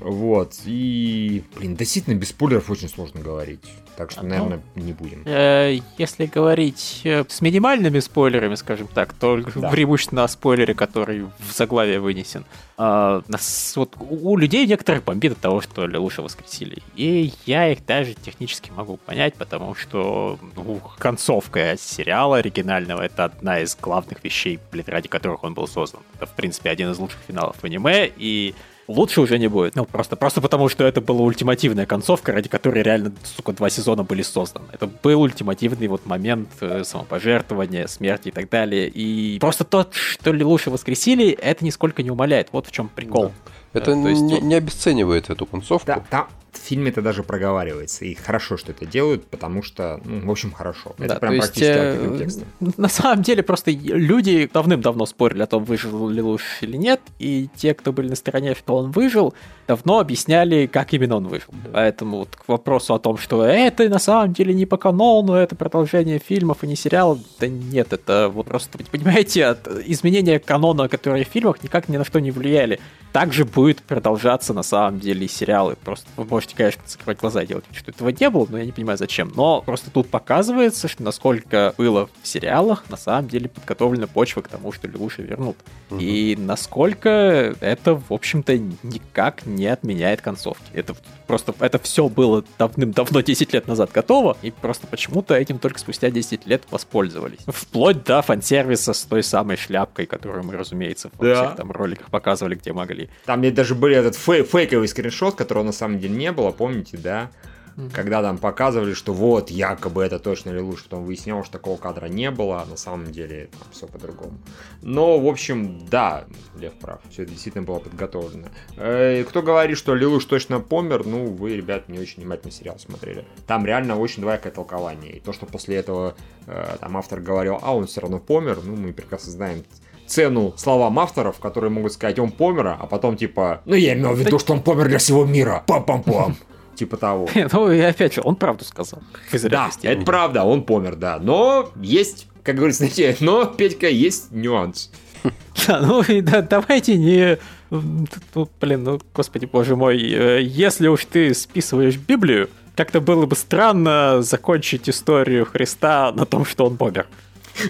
Вот. 0.00 0.54
И, 0.64 1.42
блин, 1.56 1.76
действительно, 1.76 2.14
без 2.14 2.28
спойлеров 2.28 2.70
очень 2.70 2.88
сложно 2.88 3.20
говорить. 3.20 3.60
Так 3.96 4.12
что, 4.12 4.22
наверное, 4.24 4.60
ну, 4.76 4.82
не 4.82 4.92
будем. 4.92 5.22
Э, 5.26 5.76
если 5.98 6.26
говорить 6.26 7.00
э, 7.02 7.24
с 7.28 7.40
минимальными 7.40 7.98
спойлерами, 7.98 8.54
скажем 8.54 8.86
так, 8.86 9.12
то 9.12 9.42
да. 9.56 9.70
преимущественно 9.70 10.22
о 10.22 10.28
спойлере, 10.28 10.72
который 10.72 11.22
в 11.22 11.52
заглавие 11.52 11.98
вынесен. 11.98 12.44
Э, 12.76 13.22
нас, 13.26 13.72
вот, 13.74 13.96
у 13.98 14.36
людей 14.36 14.68
некоторых 14.68 15.02
бомбит 15.02 15.32
от 15.32 15.38
того, 15.38 15.60
что 15.60 15.82
лучше 15.82 16.22
воскресили. 16.22 16.80
И 16.94 17.32
я 17.44 17.72
их 17.72 17.84
даже 17.84 18.14
технически 18.14 18.70
могу 18.70 18.98
понять, 18.98 19.34
потому 19.34 19.74
что 19.74 20.38
ну, 20.54 20.80
концовка 20.98 21.74
сериала 21.76 22.36
оригинального 22.36 23.02
это 23.02 23.24
одна 23.24 23.58
из 23.58 23.76
главных 23.76 24.22
вещей, 24.22 24.60
блин, 24.70 24.84
ради 24.86 25.08
которых 25.08 25.42
он 25.42 25.54
был 25.54 25.66
создан. 25.66 26.02
Это, 26.14 26.26
в 26.26 26.34
принципе, 26.34 26.70
один 26.70 26.92
из 26.92 26.98
лучших 26.98 27.18
финалов 27.26 27.56
в 27.60 27.64
аниме, 27.64 28.08
и 28.16 28.54
лучше 28.88 29.20
уже 29.20 29.38
не 29.38 29.48
будет. 29.48 29.76
Ну, 29.76 29.84
просто, 29.84 30.16
просто 30.16 30.40
потому, 30.40 30.68
что 30.68 30.84
это 30.84 31.00
была 31.00 31.22
ультимативная 31.22 31.86
концовка, 31.86 32.32
ради 32.32 32.48
которой 32.48 32.82
реально, 32.82 33.12
сука, 33.22 33.52
два 33.52 33.70
сезона 33.70 34.02
были 34.02 34.22
созданы. 34.22 34.66
Это 34.72 34.86
был 34.86 35.20
ультимативный 35.20 35.86
вот 35.86 36.06
момент 36.06 36.48
э, 36.60 36.82
самопожертвования, 36.84 37.86
смерти 37.86 38.28
и 38.28 38.32
так 38.32 38.48
далее. 38.48 38.88
И 38.88 39.38
просто 39.38 39.64
то, 39.64 39.86
что 39.92 40.32
лучше 40.32 40.70
воскресили, 40.70 41.30
это 41.30 41.64
нисколько 41.64 42.02
не 42.02 42.10
умаляет. 42.10 42.48
Вот 42.52 42.66
в 42.66 42.72
чем 42.72 42.88
прикол. 42.88 43.26
Да. 43.26 43.52
Это 43.72 43.94
да, 43.94 44.08
есть... 44.08 44.22
не, 44.22 44.40
не 44.40 44.54
обесценивает 44.54 45.30
эту 45.30 45.46
концовку. 45.46 45.86
Да, 45.86 46.04
там, 46.10 46.28
в 46.52 46.58
фильме 46.58 46.90
это 46.90 47.02
даже 47.02 47.22
проговаривается. 47.22 48.04
И 48.04 48.14
хорошо, 48.14 48.56
что 48.56 48.72
это 48.72 48.86
делают, 48.86 49.26
потому 49.26 49.62
что, 49.62 50.00
ну, 50.04 50.26
в 50.26 50.30
общем, 50.30 50.52
хорошо. 50.52 50.94
Это 50.98 51.14
да, 51.14 51.14
прям 51.16 51.34
есть, 51.34 51.54
практически 51.54 52.44
э, 52.60 52.72
На 52.76 52.88
самом 52.88 53.22
деле, 53.22 53.42
просто 53.42 53.70
люди 53.70 54.48
давным-давно 54.52 55.06
спорили 55.06 55.42
о 55.42 55.46
том, 55.46 55.64
выжил 55.64 56.08
ли 56.08 56.22
Луш 56.22 56.42
или 56.62 56.76
нет, 56.76 57.00
и 57.18 57.48
те, 57.54 57.74
кто 57.74 57.92
были 57.92 58.08
на 58.08 58.16
стороне, 58.16 58.54
что 58.54 58.76
он 58.76 58.90
выжил, 58.90 59.34
давно 59.66 59.98
объясняли, 59.98 60.66
как 60.66 60.92
именно 60.92 61.16
он 61.16 61.28
выжил. 61.28 61.52
Поэтому 61.72 62.18
вот 62.18 62.36
к 62.36 62.48
вопросу 62.48 62.94
о 62.94 62.98
том, 62.98 63.18
что 63.18 63.44
это 63.44 63.88
на 63.88 63.98
самом 63.98 64.32
деле 64.32 64.54
не 64.54 64.66
по 64.66 64.76
канону, 64.76 65.34
это 65.34 65.54
продолжение 65.54 66.18
фильмов 66.18 66.64
и 66.64 66.66
не 66.66 66.76
сериалов, 66.76 67.18
да 67.38 67.48
нет, 67.48 67.92
это 67.92 68.30
вот 68.32 68.46
просто, 68.46 68.78
понимаете, 68.90 69.46
от 69.46 69.68
изменения 69.86 70.38
канона, 70.38 70.88
которые 70.88 71.24
в 71.24 71.28
фильмах, 71.28 71.62
никак 71.62 71.88
ни 71.88 71.96
на 71.96 72.04
что 72.04 72.20
не 72.20 72.30
влияли. 72.30 72.80
Также 73.12 73.44
будет 73.58 73.82
продолжаться 73.82 74.54
на 74.54 74.62
самом 74.62 75.00
деле 75.00 75.26
сериалы. 75.26 75.74
Просто 75.84 76.06
вы 76.16 76.24
можете, 76.26 76.54
конечно, 76.54 76.80
закрывать 76.86 77.18
глаза 77.18 77.42
и 77.42 77.46
делать, 77.48 77.64
что 77.72 77.90
этого 77.90 78.10
не 78.10 78.30
было, 78.30 78.46
но 78.48 78.58
я 78.58 78.64
не 78.64 78.70
понимаю 78.70 78.96
зачем. 78.96 79.32
Но 79.34 79.62
просто 79.62 79.90
тут 79.90 80.08
показывается, 80.08 80.86
что 80.86 81.02
насколько 81.02 81.74
было 81.76 82.08
в 82.22 82.28
сериалах, 82.28 82.84
на 82.88 82.96
самом 82.96 83.26
деле 83.26 83.48
подготовлена 83.48 84.06
почва 84.06 84.42
к 84.42 84.48
тому, 84.48 84.70
что 84.70 84.86
Левуши 84.86 85.22
вернут. 85.22 85.56
Угу. 85.90 85.98
И 85.98 86.36
насколько 86.36 87.56
это, 87.60 87.96
в 87.96 88.12
общем-то, 88.12 88.56
никак 88.84 89.44
не 89.44 89.66
отменяет 89.66 90.20
концовки. 90.20 90.70
Это 90.72 90.94
просто, 91.26 91.52
это 91.58 91.80
все 91.80 92.08
было 92.08 92.44
давным-давно, 92.60 93.22
10 93.22 93.52
лет 93.54 93.66
назад 93.66 93.90
готово, 93.90 94.36
и 94.40 94.52
просто 94.52 94.86
почему-то 94.86 95.34
этим 95.34 95.58
только 95.58 95.80
спустя 95.80 96.10
10 96.10 96.46
лет 96.46 96.62
воспользовались. 96.70 97.40
Вплоть 97.48 98.04
до 98.04 98.22
фан-сервиса 98.22 98.92
с 98.92 99.02
той 99.02 99.24
самой 99.24 99.56
шляпкой, 99.56 100.06
которую 100.06 100.44
мы, 100.44 100.56
разумеется, 100.56 101.10
в 101.12 101.24
да. 101.24 101.34
всех 101.34 101.56
там 101.56 101.72
роликах 101.72 102.08
показывали, 102.10 102.54
где 102.54 102.72
могли. 102.72 103.10
Там 103.24 103.47
мне 103.48 103.56
даже 103.56 103.74
были 103.74 103.96
этот 103.96 104.14
фей 104.14 104.42
фейковый 104.42 104.88
скриншот, 104.88 105.34
которого 105.34 105.64
на 105.64 105.72
самом 105.72 105.98
деле 105.98 106.14
не 106.14 106.32
было, 106.32 106.50
помните, 106.50 106.98
да? 106.98 107.30
Mm-hmm. 107.76 107.94
Когда 107.94 108.22
там 108.22 108.38
показывали, 108.38 108.92
что 108.92 109.14
вот, 109.14 109.50
якобы 109.50 110.02
это 110.02 110.18
точно 110.18 110.50
Лелуш, 110.50 110.82
потом 110.82 111.04
выяснялось, 111.04 111.46
что 111.46 111.58
такого 111.58 111.76
кадра 111.76 112.06
не 112.06 112.30
было, 112.30 112.60
а 112.60 112.66
на 112.66 112.76
самом 112.76 113.12
деле 113.12 113.48
там 113.52 113.68
все 113.70 113.86
по-другому. 113.86 114.36
Но, 114.82 115.18
в 115.18 115.26
общем, 115.26 115.86
да, 115.88 116.24
Лев 116.58 116.74
прав, 116.74 117.00
все 117.10 117.22
это 117.22 117.30
действительно 117.30 117.64
было 117.64 117.78
подготовлено. 117.78 118.48
Э, 118.76 119.24
кто 119.24 119.42
говорит, 119.42 119.78
что 119.78 119.94
Лилуш 119.94 120.24
точно 120.24 120.58
помер, 120.58 121.06
ну, 121.06 121.26
вы, 121.26 121.56
ребят, 121.56 121.88
не 121.88 122.00
очень 122.00 122.20
внимательно 122.20 122.50
сериал 122.50 122.78
смотрели. 122.80 123.24
Там 123.46 123.64
реально 123.64 123.96
очень 123.96 124.22
двоякое 124.22 124.52
толкование. 124.52 125.12
И 125.12 125.20
то, 125.20 125.32
что 125.32 125.46
после 125.46 125.76
этого 125.76 126.16
э, 126.46 126.76
там 126.80 126.96
автор 126.96 127.20
говорил, 127.20 127.60
а 127.62 127.76
он 127.76 127.86
все 127.86 128.00
равно 128.00 128.18
помер, 128.18 128.58
ну, 128.64 128.74
мы 128.74 128.92
прекрасно 128.92 129.30
знаем 129.30 129.64
цену 130.08 130.54
словам 130.56 130.98
авторов, 130.98 131.38
которые 131.38 131.70
могут 131.70 131.92
сказать, 131.92 132.18
он 132.18 132.30
помер, 132.30 132.76
а 132.80 132.86
потом 132.86 133.16
типа, 133.16 133.62
ну 133.64 133.74
я 133.74 133.94
имел 133.94 134.14
в 134.14 134.18
виду, 134.18 134.38
что 134.38 134.54
он 134.54 134.62
помер 134.62 134.88
для 134.88 134.98
всего 134.98 135.24
мира. 135.24 135.62
Пам-пам-пам 135.66 136.34
типа 136.74 136.96
того. 136.96 137.28
Ну 137.52 137.70
и 137.70 137.80
опять 137.80 138.14
же, 138.14 138.22
он 138.24 138.36
правду 138.36 138.64
сказал. 138.64 139.02
Да, 139.32 139.70
это 139.82 140.04
правда, 140.04 140.44
он 140.44 140.62
помер, 140.62 140.96
да. 140.96 141.18
Но 141.20 141.70
есть, 141.76 142.26
как 142.42 142.56
говорится, 142.56 142.84
знаете, 142.84 143.16
но, 143.20 143.44
Петька, 143.44 143.88
есть 143.88 144.32
нюанс. 144.32 144.90
Да, 145.66 145.80
ну 145.80 146.00
и 146.02 146.20
да, 146.20 146.40
давайте 146.42 146.96
не... 146.96 147.38
Ну, 147.70 148.48
блин, 148.60 148.84
ну, 148.84 149.00
господи, 149.12 149.46
боже 149.46 149.76
мой, 149.76 150.00
э, 150.00 150.40
если 150.42 150.86
уж 150.86 151.04
ты 151.04 151.34
списываешь 151.34 151.96
Библию, 151.96 152.48
как-то 152.76 153.00
было 153.00 153.26
бы 153.26 153.34
странно 153.34 154.22
закончить 154.22 154.88
историю 154.88 155.44
Христа 155.44 156.12
на 156.12 156.24
том, 156.24 156.44
что 156.46 156.64
он 156.64 156.76
помер. 156.76 157.08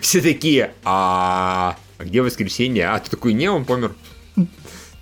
Все 0.02 0.21
такие, 0.21 0.73
а 0.85 1.76
где 2.04 2.22
воскресенье? 2.22 2.88
А 2.88 2.98
ты 2.98 3.10
такой, 3.10 3.32
не, 3.32 3.50
он 3.50 3.64
помер. 3.64 3.92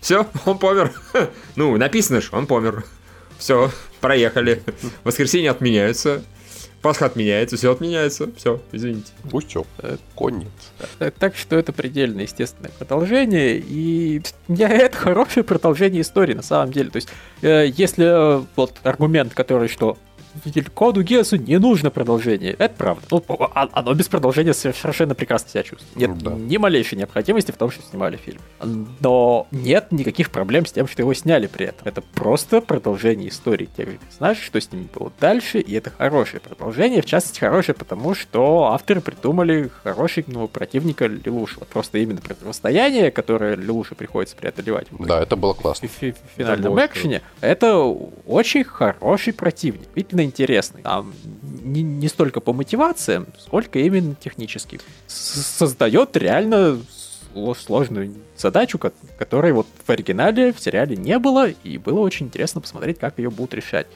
Все, 0.00 0.26
он 0.44 0.58
помер. 0.58 0.92
Ну, 1.56 1.76
написано 1.76 2.20
же, 2.20 2.28
он 2.32 2.46
помер. 2.46 2.84
Все, 3.38 3.70
проехали. 4.00 4.62
Воскресенье 5.04 5.50
отменяется. 5.50 6.22
Пасха 6.82 7.06
отменяется, 7.06 7.56
все 7.56 7.72
отменяется. 7.72 8.30
Все, 8.36 8.62
извините. 8.70 9.12
Пустё. 9.28 9.66
Конец. 10.16 10.46
Э, 11.00 11.10
так 11.10 11.34
что 11.34 11.56
это 11.56 11.72
предельно 11.72 12.20
естественное 12.20 12.70
продолжение. 12.70 13.58
И 13.58 14.22
я, 14.46 14.68
это 14.68 14.96
хорошее 14.96 15.42
продолжение 15.42 16.02
истории, 16.02 16.34
на 16.34 16.42
самом 16.42 16.72
деле. 16.72 16.90
То 16.90 16.96
есть, 16.96 17.08
э, 17.42 17.66
если 17.74 18.04
э, 18.38 18.44
вот 18.54 18.76
аргумент, 18.84 19.34
который 19.34 19.68
что 19.68 19.98
коду 20.74 21.02
Гесу 21.02 21.36
не 21.36 21.58
нужно 21.58 21.90
продолжение. 21.90 22.52
Это 22.52 22.74
правда. 22.74 23.06
Ну, 23.10 23.24
оно 23.54 23.94
без 23.94 24.08
продолжения 24.08 24.54
совершенно 24.54 25.14
прекрасно 25.14 25.50
себя 25.50 25.62
чувствует. 25.62 25.96
Нет 25.96 26.18
да. 26.18 26.32
ни 26.32 26.56
малейшей 26.56 26.98
необходимости 26.98 27.50
в 27.50 27.56
том, 27.56 27.70
что 27.70 27.82
снимали 27.82 28.16
фильм. 28.16 28.40
Но 29.00 29.46
нет 29.50 29.92
никаких 29.92 30.30
проблем 30.30 30.66
с 30.66 30.72
тем, 30.72 30.86
что 30.88 31.02
его 31.02 31.14
сняли 31.14 31.46
при 31.46 31.66
этом. 31.66 31.88
Это 31.88 32.02
просто 32.02 32.60
продолжение 32.60 33.28
истории. 33.28 33.68
Ты 33.76 33.98
знаешь, 34.16 34.38
что 34.38 34.60
с 34.60 34.72
ними 34.72 34.88
было 34.94 35.12
дальше, 35.20 35.60
и 35.60 35.74
это 35.74 35.90
хорошее 35.90 36.40
продолжение. 36.40 37.02
В 37.02 37.06
частности, 37.06 37.40
хорошее, 37.40 37.74
потому 37.74 38.14
что 38.14 38.72
авторы 38.72 39.00
придумали 39.00 39.70
хорошего 39.82 40.46
противника 40.46 41.06
Лилуша. 41.06 41.60
Просто 41.64 41.98
именно 41.98 42.20
противостояние, 42.20 43.10
которое 43.10 43.56
Лилуше 43.56 43.94
приходится 43.94 44.36
преодолевать. 44.36 44.86
Да, 44.98 45.20
это 45.20 45.36
было 45.36 45.52
классно. 45.52 45.88
В, 45.88 45.92
в, 45.92 46.02
в 46.02 46.14
финальном 46.36 46.78
экшене. 46.84 47.22
Это 47.40 47.76
очень 48.26 48.64
хороший 48.64 49.32
противник. 49.32 49.88
Видно, 49.94 50.25
интересный. 50.26 50.82
Там 50.82 51.14
не, 51.42 51.82
не 51.82 52.08
столько 52.08 52.40
по 52.40 52.52
мотивациям, 52.52 53.26
сколько 53.38 53.78
именно 53.78 54.14
технически. 54.14 54.80
Создает 55.06 56.16
реально 56.16 56.78
сложную 57.58 58.14
задачу, 58.36 58.78
которой 59.18 59.52
вот 59.52 59.66
в 59.84 59.90
оригинале 59.90 60.52
в 60.52 60.60
сериале 60.60 60.96
не 60.96 61.18
было, 61.18 61.48
и 61.48 61.78
было 61.78 62.00
очень 62.00 62.26
интересно 62.26 62.60
посмотреть, 62.60 62.98
как 62.98 63.18
ее 63.18 63.30
будут 63.30 63.54
решать. 63.54 63.86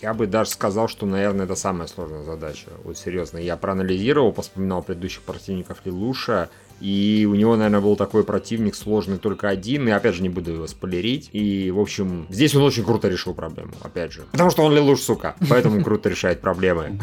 Я 0.00 0.14
бы 0.14 0.26
даже 0.28 0.50
сказал, 0.50 0.86
что, 0.86 1.06
наверное, 1.06 1.44
это 1.44 1.56
самая 1.56 1.88
сложная 1.88 2.22
задача. 2.22 2.68
Вот 2.84 2.96
серьезно, 2.96 3.38
я 3.38 3.56
проанализировал, 3.56 4.32
вспоминал 4.32 4.82
предыдущих 4.82 5.22
противников 5.22 5.78
Лилуша, 5.84 6.50
и 6.80 7.26
у 7.28 7.34
него, 7.34 7.56
наверное, 7.56 7.80
был 7.80 7.96
такой 7.96 8.24
противник 8.24 8.74
сложный 8.74 9.18
только 9.18 9.48
один. 9.48 9.88
И 9.88 9.90
опять 9.90 10.14
же, 10.14 10.22
не 10.22 10.28
буду 10.28 10.52
его 10.52 10.66
спойлерить. 10.66 11.30
И, 11.32 11.70
в 11.70 11.80
общем, 11.80 12.26
здесь 12.28 12.54
он 12.54 12.62
очень 12.62 12.84
круто 12.84 13.08
решил 13.08 13.34
проблему. 13.34 13.72
Опять 13.82 14.12
же. 14.12 14.22
Потому 14.30 14.50
что 14.50 14.62
он 14.62 14.74
Лелуш, 14.74 15.00
сука. 15.00 15.34
Поэтому 15.48 15.82
круто 15.82 16.08
решает 16.08 16.40
проблемы. 16.40 17.00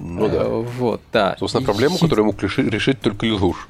Ну 0.00 0.28
да. 0.28 0.44
Вот, 0.48 1.00
да. 1.12 1.36
Собственно, 1.38 1.64
проблему, 1.64 1.98
которую 1.98 2.26
мог 2.26 2.42
решить 2.42 3.00
только 3.00 3.26
Лелуш. 3.26 3.68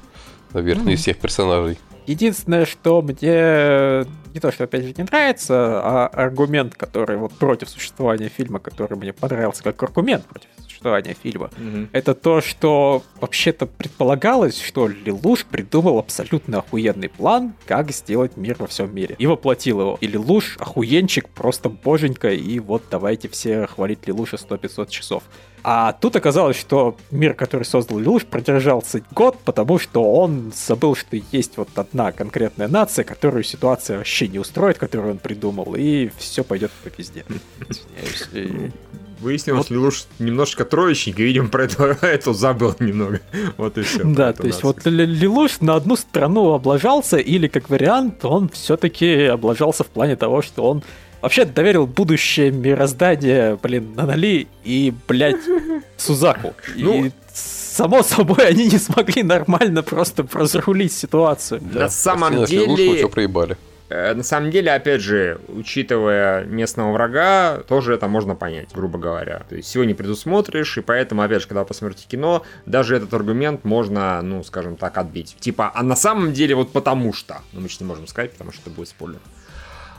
Наверное, 0.53 0.93
из 0.93 1.01
всех 1.01 1.17
персонажей. 1.17 1.77
Единственное, 2.07 2.65
что 2.65 3.01
мне 3.01 4.05
не 4.33 4.39
то, 4.39 4.51
что 4.51 4.65
опять 4.65 4.83
же 4.83 4.93
не 4.95 5.03
нравится, 5.03 5.81
а 5.83 6.07
аргумент, 6.07 6.75
который 6.75 7.17
вот 7.17 7.33
против 7.33 7.69
существования 7.69 8.29
фильма, 8.29 8.59
который 8.59 8.95
мне 8.95 9.11
понравился 9.11 9.63
как 9.63 9.81
аргумент 9.81 10.23
против 10.25 10.49
существования 10.85 11.15
фильма, 11.21 11.49
mm-hmm. 11.57 11.89
это 11.93 12.13
то, 12.13 12.41
что 12.41 13.03
вообще-то 13.19 13.65
предполагалось, 13.65 14.61
что 14.61 14.87
Лилуш 14.87 15.45
придумал 15.45 15.97
абсолютно 15.99 16.59
охуенный 16.59 17.09
план, 17.09 17.53
как 17.65 17.91
сделать 17.91 18.37
мир 18.37 18.55
во 18.59 18.67
всем 18.67 18.93
мире. 18.93 19.15
И 19.17 19.25
воплотил 19.27 19.81
его. 19.81 19.97
И 20.01 20.07
Лилуш 20.07 20.57
охуенчик, 20.59 21.27
просто 21.29 21.69
боженька, 21.69 22.31
и 22.31 22.59
вот 22.59 22.83
давайте 22.91 23.27
все 23.29 23.67
хвалить 23.67 24.07
Лилуша 24.07 24.37
100-500 24.37 24.89
часов. 24.89 25.23
А 25.63 25.93
тут 25.93 26.15
оказалось, 26.15 26.57
что 26.57 26.95
мир, 27.09 27.33
который 27.33 27.63
создал 27.63 27.97
Лилуш, 27.97 28.25
продержался 28.25 29.01
год, 29.11 29.39
потому 29.43 29.79
что 29.79 30.13
он 30.13 30.53
забыл, 30.55 30.95
что 30.95 31.17
есть 31.31 31.57
вот 31.57 31.69
одна 31.75 32.11
конкретная 32.11 32.67
нация, 32.67 33.03
которую 33.03 33.43
ситуация 33.43 33.97
вообще 33.97 34.27
не 34.27 34.37
устроит, 34.37 34.77
которую 34.77 35.13
он 35.13 35.17
придумал, 35.17 35.75
и 35.75 36.11
все 36.17 36.43
пойдет 36.43 36.71
по 36.83 36.91
пизде. 36.91 37.25
Выяснилось, 39.19 39.69
вот. 39.69 39.71
Лилуш 39.71 40.05
немножечко 40.19 40.65
троечник, 40.65 41.19
и, 41.19 41.23
видимо, 41.23 41.49
про 41.49 41.63
это, 41.65 41.97
это 42.01 42.33
забыл 42.33 42.75
немного. 42.79 43.21
Вот 43.57 43.77
и 43.77 43.81
все. 43.81 44.03
Да, 44.03 44.33
то 44.33 44.45
есть 44.45 44.63
вот 44.63 44.85
Лилуш 44.85 45.61
на 45.61 45.75
одну 45.75 45.95
страну 45.95 46.53
облажался, 46.53 47.17
или, 47.17 47.47
как 47.47 47.69
вариант, 47.69 48.25
он 48.25 48.49
все-таки 48.49 49.25
облажался 49.25 49.83
в 49.83 49.87
плане 49.87 50.15
того, 50.15 50.41
что 50.41 50.63
он 50.63 50.83
вообще 51.21 51.45
доверил 51.45 51.87
будущее 51.87 52.51
мироздание, 52.51 53.57
блин, 53.61 53.93
Нанали 53.95 54.47
и, 54.63 54.93
блядь, 55.07 55.41
Сузаку. 55.97 56.53
Ну, 56.75 57.05
и 57.05 57.11
само 57.33 58.03
собой, 58.03 58.47
они 58.47 58.67
не 58.67 58.77
смогли 58.77 59.23
нормально 59.23 59.83
просто 59.83 60.25
разрулить 60.31 60.93
ситуацию. 60.93 61.61
Да. 61.61 61.81
На 61.81 61.89
самом 61.89 62.45
деле... 62.45 62.97
Все 62.97 63.09
проебали. 63.09 63.57
Э, 63.89 64.13
на 64.13 64.23
самом 64.23 64.51
деле, 64.51 64.71
опять 64.73 65.01
же, 65.01 65.39
учитывая 65.47 66.43
местного 66.45 66.91
врага, 66.91 67.59
тоже 67.67 67.93
это 67.93 68.07
можно 68.07 68.35
понять, 68.35 68.69
грубо 68.73 68.97
говоря. 68.97 69.45
То 69.49 69.55
есть 69.55 69.69
всего 69.69 69.83
не 69.83 69.93
предусмотришь, 69.93 70.77
и 70.77 70.81
поэтому, 70.81 71.21
опять 71.21 71.41
же, 71.41 71.47
когда 71.47 71.63
посмотрите 71.63 72.07
кино, 72.07 72.43
даже 72.65 72.95
этот 72.95 73.13
аргумент 73.13 73.63
можно, 73.63 74.21
ну, 74.21 74.43
скажем 74.43 74.77
так, 74.77 74.97
отбить. 74.97 75.35
Типа, 75.39 75.71
а 75.73 75.83
на 75.83 75.95
самом 75.95 76.33
деле 76.33 76.55
вот 76.55 76.71
потому 76.71 77.13
что. 77.13 77.41
Ну, 77.53 77.61
мы 77.61 77.69
же 77.69 77.77
не 77.79 77.85
можем 77.85 78.07
сказать, 78.07 78.31
потому 78.31 78.51
что 78.51 78.61
это 78.61 78.71
будет 78.71 78.89
спойлер. 78.89 79.19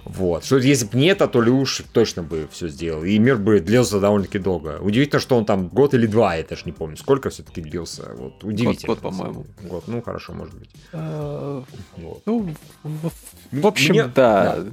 Вот. 0.07 0.45
Что 0.45 0.59
если 0.59 0.87
бы 0.87 0.97
не 0.99 1.09
это, 1.09 1.27
то 1.27 1.41
Люш 1.41 1.83
точно 1.93 2.23
бы 2.23 2.49
все 2.51 2.69
сделал. 2.69 3.03
И 3.03 3.19
мир 3.19 3.37
бы 3.37 3.59
длился 3.61 3.99
довольно-таки 3.99 4.39
долго. 4.39 4.79
Удивительно, 4.81 5.21
что 5.21 5.37
он 5.37 5.45
там 5.45 5.67
год 5.69 5.95
или 5.95 6.07
два, 6.07 6.37
я 6.37 6.45
даже 6.45 6.63
не 6.65 6.73
помню, 6.73 6.97
сколько 6.97 7.29
все-таки 7.31 7.61
длился. 7.61 8.13
Вот, 8.17 8.45
удивительно. 8.45 8.95
Год, 8.95 9.01
год 9.03 9.13
по-моему. 9.13 9.47
Год, 9.63 9.85
ну 9.89 10.01
хорошо, 10.03 10.33
может 10.33 10.55
быть. 10.55 10.71
А, 10.93 11.65
ну, 12.25 12.55
в 13.53 13.67
общем, 13.67 14.13
да. 14.15 14.65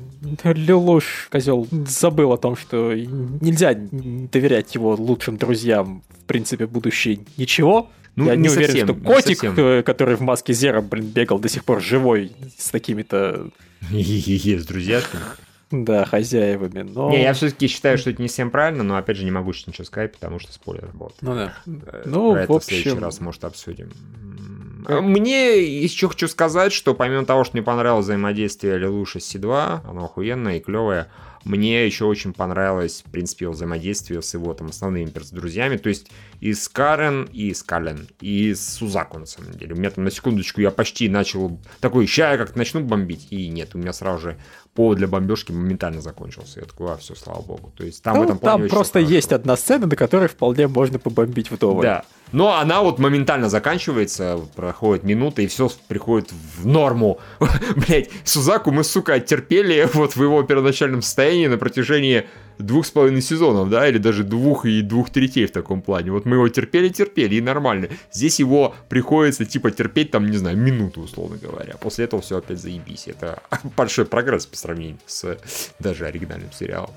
Лелуш, 0.43 1.27
козел, 1.31 1.67
забыл 1.87 2.31
о 2.33 2.37
том, 2.37 2.55
что 2.55 2.93
нельзя 2.93 3.73
доверять 3.73 4.75
его 4.75 4.93
лучшим 4.93 5.37
друзьям, 5.37 6.03
в 6.09 6.25
принципе, 6.25 6.67
будущее 6.67 7.19
ничего. 7.37 7.89
Ну, 8.15 8.27
Я 8.27 8.35
не, 8.35 8.43
не 8.43 8.49
уверен, 8.49 8.67
совсем, 8.67 8.87
что 8.87 8.95
котик, 8.95 9.43
э, 9.43 9.81
который 9.81 10.15
в 10.15 10.21
маске 10.21 10.53
Зера, 10.53 10.81
блин, 10.81 11.07
бегал 11.07 11.39
до 11.39 11.49
сих 11.49 11.65
пор 11.65 11.81
живой 11.81 12.31
с 12.59 12.69
такими-то 12.69 13.49
с 13.91 14.65
друзьяшками. 14.65 15.23
Да, 15.71 16.05
хозяевами, 16.05 16.83
но... 16.83 17.09
Не, 17.09 17.23
я 17.23 17.33
все-таки 17.33 17.67
считаю, 17.67 17.97
что 17.97 18.11
это 18.11 18.21
не 18.21 18.27
всем 18.27 18.51
правильно, 18.51 18.83
но 18.83 18.95
опять 18.95 19.17
же 19.17 19.25
не 19.25 19.31
могу 19.31 19.53
сейчас 19.53 19.67
ничего 19.67 19.85
сказать, 19.85 20.13
потому 20.13 20.37
что 20.37 20.53
спойлер 20.53 20.91
вот. 20.93 21.15
Ну 21.21 21.33
да. 21.33 21.53
Э, 21.65 22.03
ну, 22.05 22.33
Про 22.33 22.45
в 22.45 22.51
общем... 22.51 22.59
в 22.59 22.63
следующий 22.63 22.99
раз, 22.99 23.19
может, 23.19 23.43
обсудим. 23.43 23.91
Мне 24.87 25.63
еще 25.81 26.09
хочу 26.09 26.27
сказать, 26.27 26.73
что 26.73 26.93
помимо 26.93 27.25
того, 27.25 27.43
что 27.43 27.55
мне 27.55 27.63
понравилось 27.63 28.05
взаимодействие 28.05 28.77
Лелуша 28.77 29.19
с 29.19 29.25
Си-2, 29.25 29.81
оно 29.89 30.05
охуенное 30.05 30.57
и 30.57 30.59
клевое, 30.59 31.07
мне 31.43 31.85
еще 31.85 32.05
очень 32.05 32.33
понравилось, 32.33 33.03
в 33.05 33.12
принципе, 33.12 33.45
его 33.45 33.53
взаимодействие 33.53 34.21
с 34.21 34.33
его 34.33 34.53
там 34.53 34.67
основными 34.67 35.12
друзьями. 35.31 35.77
То 35.77 35.89
есть 35.89 36.09
и 36.39 36.53
с 36.53 36.69
Карен, 36.69 37.25
и 37.31 37.53
с 37.53 37.63
Кален, 37.63 38.08
и 38.21 38.53
с 38.53 38.75
Сузаку, 38.75 39.19
на 39.19 39.25
самом 39.25 39.53
деле. 39.53 39.73
У 39.73 39.77
меня 39.77 39.89
там 39.89 40.03
на 40.06 40.12
секундочку 40.12 40.62
я 40.62 40.71
почти 40.71 41.10
начал 41.10 41.60
такой, 41.79 42.06
ща 42.08 42.32
я 42.32 42.38
как-то 42.38 42.58
начну 42.58 42.82
бомбить. 42.82 43.27
И 43.29 43.47
нет, 43.49 43.71
у 43.73 43.77
меня 43.77 43.93
сразу 43.93 44.21
же 44.21 44.38
повод 44.73 44.97
для 44.97 45.08
бомбежки 45.08 45.51
моментально 45.51 46.01
закончился. 46.01 46.62
Я 46.62 46.65
такой, 46.65 46.93
а, 46.93 46.97
все, 46.97 47.15
слава 47.15 47.41
богу. 47.41 47.73
То 47.75 47.84
есть 47.84 48.01
там 48.03 48.15
ну, 48.15 48.21
в 48.21 48.25
этом 48.25 48.39
Там 48.39 48.67
просто 48.69 48.99
есть 48.99 49.32
одна 49.32 49.58
сцена, 49.58 49.88
на 49.88 49.95
которой 49.95 50.29
вполне 50.29 50.67
можно 50.67 50.97
побомбить 50.97 51.51
вдоволь. 51.51 51.84
Да. 51.84 52.06
Но 52.34 52.58
она 52.58 52.82
вот 52.82 52.98
моментально 52.98 53.48
заканчивается, 53.48 54.39
проходит 54.56 55.04
минута, 55.04 55.43
и 55.43 55.48
все 55.48 55.69
приходит 55.88 56.32
в 56.58 56.65
норму. 56.65 57.19
Блять, 57.76 58.10
Сузаку 58.24 58.72
мы, 58.72 58.84
сука, 58.84 59.19
терпели 59.19 59.88
вот 59.93 60.15
в 60.15 60.24
его 60.24 60.41
первоначальном 60.41 61.04
состоянии 61.04 61.46
на 61.46 61.60
протяжении 61.60 62.26
двух 62.58 62.88
с 62.88 62.91
половиной 62.91 63.22
сезонов, 63.22 63.69
да, 63.69 63.88
или 63.88 64.00
даже 64.00 64.24
двух 64.24 64.65
и 64.65 64.82
двух 64.82 65.12
третей 65.12 65.46
в 65.46 65.52
таком 65.52 65.84
плане. 65.84 66.12
Вот 66.12 66.26
мы 66.26 66.38
его 66.38 66.50
терпели-терпели, 66.50 67.36
и 67.36 67.41
нормально. 67.41 67.89
Здесь 68.12 68.39
его 68.39 68.76
приходится, 68.89 69.46
типа, 69.46 69.69
терпеть, 69.69 70.10
там, 70.10 70.26
не 70.26 70.38
знаю, 70.38 70.58
минуту, 70.58 71.02
условно 71.02 71.38
говоря. 71.38 71.76
После 71.78 72.06
этого 72.06 72.24
все 72.24 72.38
опять 72.38 72.60
заебись. 72.60 73.08
Это 73.08 73.43
большой 73.78 74.06
прогресс 74.06 74.48
по 74.48 74.58
сравнению 74.58 74.98
с 75.06 75.38
даже 75.80 76.08
оригинальным 76.08 76.52
сериалом. 76.52 76.91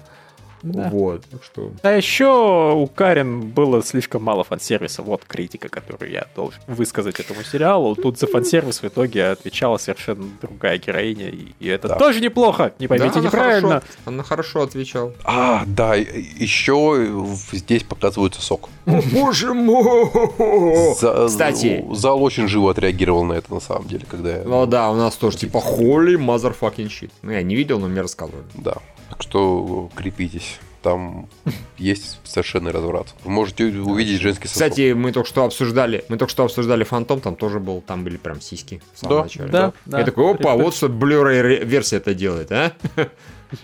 Да. 0.72 0.88
Вот, 0.90 1.24
так 1.31 1.42
что... 1.44 1.72
А 1.83 1.90
еще 1.92 2.72
у 2.74 2.87
Карен 2.87 3.48
было 3.48 3.83
слишком 3.83 4.22
мало 4.22 4.44
фан-сервиса. 4.44 5.02
Вот 5.02 5.24
критика, 5.24 5.68
которую 5.68 6.11
я 6.11 6.26
должен 6.35 6.61
высказать 6.66 7.20
этому 7.20 7.42
сериалу. 7.42 7.94
Тут 7.94 8.18
за 8.18 8.26
фан-сервис 8.26 8.83
в 8.83 8.85
итоге 8.85 9.26
отвечала 9.26 9.79
совершенно 9.79 10.26
другая 10.40 10.79
героиня. 10.79 11.29
И 11.29 11.68
это 11.68 11.88
да. 11.88 11.96
тоже 11.96 12.20
неплохо, 12.20 12.72
не 12.79 12.88
поймите 12.88 13.20
да, 13.20 13.26
неправильно. 13.26 13.68
Она 13.68 13.81
хорошо, 13.81 14.00
она 14.05 14.22
хорошо 14.22 14.62
отвечала. 14.62 15.12
А, 15.24 15.64
да, 15.66 15.94
еще 15.94 17.07
здесь 17.52 17.83
показывается 17.83 18.40
сок. 18.42 18.68
О, 18.87 19.00
боже 19.12 19.55
мой! 19.55 20.94
За, 20.98 21.26
Кстати. 21.26 21.85
Зал 21.92 22.22
очень 22.22 22.48
живо 22.48 22.70
отреагировал 22.70 23.24
на 23.24 23.35
это, 23.35 23.52
на 23.52 23.61
самом 23.61 23.87
деле, 23.88 24.05
когда 24.09 24.42
Ну 24.44 24.66
да, 24.66 24.90
у 24.90 24.94
нас 24.94 25.14
тоже 25.16 25.38
типа 25.38 25.59
holy 25.59 26.16
motherfucking 26.16 26.88
shit. 26.88 27.11
Ну, 27.22 27.31
я 27.33 27.42
не 27.42 27.55
видел, 27.55 27.79
но 27.79 27.88
мне 27.88 28.00
рассказывали. 28.00 28.44
Да. 28.55 28.76
Так 29.10 29.22
что 29.22 29.90
крепитесь. 29.94 30.58
Там 30.82 31.28
есть 31.78 32.20
совершенный 32.22 32.70
разврат. 32.70 33.08
Вы 33.24 33.30
можете 33.30 33.64
увидеть 33.64 34.20
женский 34.20 34.46
сосок. 34.46 34.68
Кстати, 34.68 34.92
мы 34.92 35.10
только 35.10 35.28
что 35.28 35.44
обсуждали, 35.44 36.04
мы 36.08 36.16
только 36.16 36.30
что 36.30 36.44
обсуждали 36.44 36.84
Фантом, 36.84 37.20
там 37.20 37.34
тоже 37.34 37.58
был, 37.58 37.80
там 37.80 38.04
были 38.04 38.18
прям 38.18 38.40
сиськи 38.40 38.80
в 38.94 39.00
самом 39.00 39.16
да, 39.16 39.22
начале. 39.24 39.50
Да, 39.50 39.72
да. 39.84 39.98
Я 39.98 40.04
такой, 40.04 40.34
опа, 40.34 40.54
вот 40.54 40.76
что 40.76 40.86
Blu-ray 40.86 41.64
версия 41.64 41.96
это 41.96 42.14
делает, 42.14 42.52
а? 42.52 42.72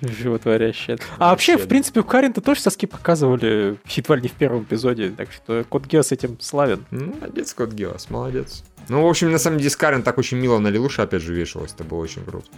Животворящая. 0.01 0.99
А 1.19 1.31
вообще, 1.31 1.57
в 1.57 1.69
принципе, 1.69 2.01
у 2.01 2.05
Каринта 2.05 2.41
тоже 2.41 2.61
соски 2.61 2.87
показывали 2.87 3.79
едва 3.87 4.17
ли 4.17 4.23
не 4.23 4.29
в 4.29 4.33
первом 4.33 4.63
эпизоде, 4.63 5.11
так 5.11 5.33
что 5.33 5.65
Код 5.69 5.87
Геос 5.87 6.13
этим 6.13 6.39
славен. 6.41 6.85
Ну, 6.91 7.15
молодец, 7.15 7.55
Код 7.55 7.73
Геос, 7.73 8.11
молодец. 8.11 8.65
Ну, 8.89 9.03
в 9.03 9.07
общем, 9.09 9.31
на 9.31 9.39
самом 9.39 9.59
деле, 9.59 9.71
с 9.71 9.77
Карин 9.77 10.03
так 10.03 10.19
очень 10.19 10.39
мило 10.39 10.59
на 10.59 10.69
Лилуша 10.69 11.03
опять 11.03 11.23
же 11.23 11.35
вешалась, 11.35 11.73
это 11.73 11.85
было 11.85 11.99
очень 11.99 12.25
круто. 12.25 12.49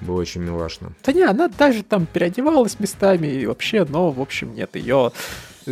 Было 0.00 0.20
очень 0.20 0.42
милашно. 0.42 0.92
Да 1.04 1.12
не, 1.12 1.22
она 1.22 1.48
даже 1.48 1.82
там 1.82 2.06
переодевалась 2.06 2.78
местами 2.78 3.26
и 3.28 3.46
вообще, 3.46 3.86
но, 3.88 4.10
в 4.10 4.20
общем, 4.20 4.54
нет, 4.54 4.76
ее 4.76 5.12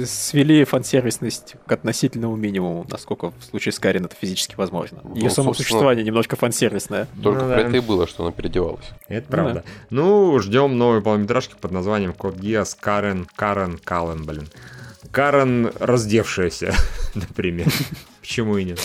свели 0.05 0.65
фан-сервисность 0.65 1.57
к 1.67 1.73
относительному 1.73 2.37
минимуму, 2.37 2.87
насколько 2.91 3.31
в 3.31 3.45
случае 3.45 3.73
с 3.73 3.79
Карин 3.79 4.05
это 4.05 4.17
физически 4.17 4.55
возможно. 4.57 5.01
Ну, 5.05 5.15
Ее 5.15 5.31
само 5.31 5.55
существование 5.55 6.05
немножко 6.05 6.37
фан-сервисное. 6.37 7.07
Только 7.23 7.43
ну, 7.43 7.49
про 7.49 7.57
да. 7.57 7.61
это 7.63 7.77
и 7.77 7.81
было, 7.81 8.07
что 8.07 8.25
она 8.25 8.33
переодевалась. 8.33 8.85
Это 9.09 9.31
правда. 9.31 9.65
Ну, 9.91 10.03
да. 10.03 10.35
ну 10.35 10.39
ждем 10.41 10.77
новой 10.79 11.01
полнометражки 11.01 11.55
под 11.61 11.71
названием 11.73 12.13
Код 12.13 12.37
Гиас 12.37 12.75
Карен, 12.75 13.27
Карен, 13.37 13.79
Кален, 13.79 14.25
блин. 14.25 14.49
Карен 15.11 15.71
раздевшаяся, 15.79 16.75
например. 17.15 17.69
Почему 18.21 18.57
и 18.59 18.65
нет? 18.65 18.81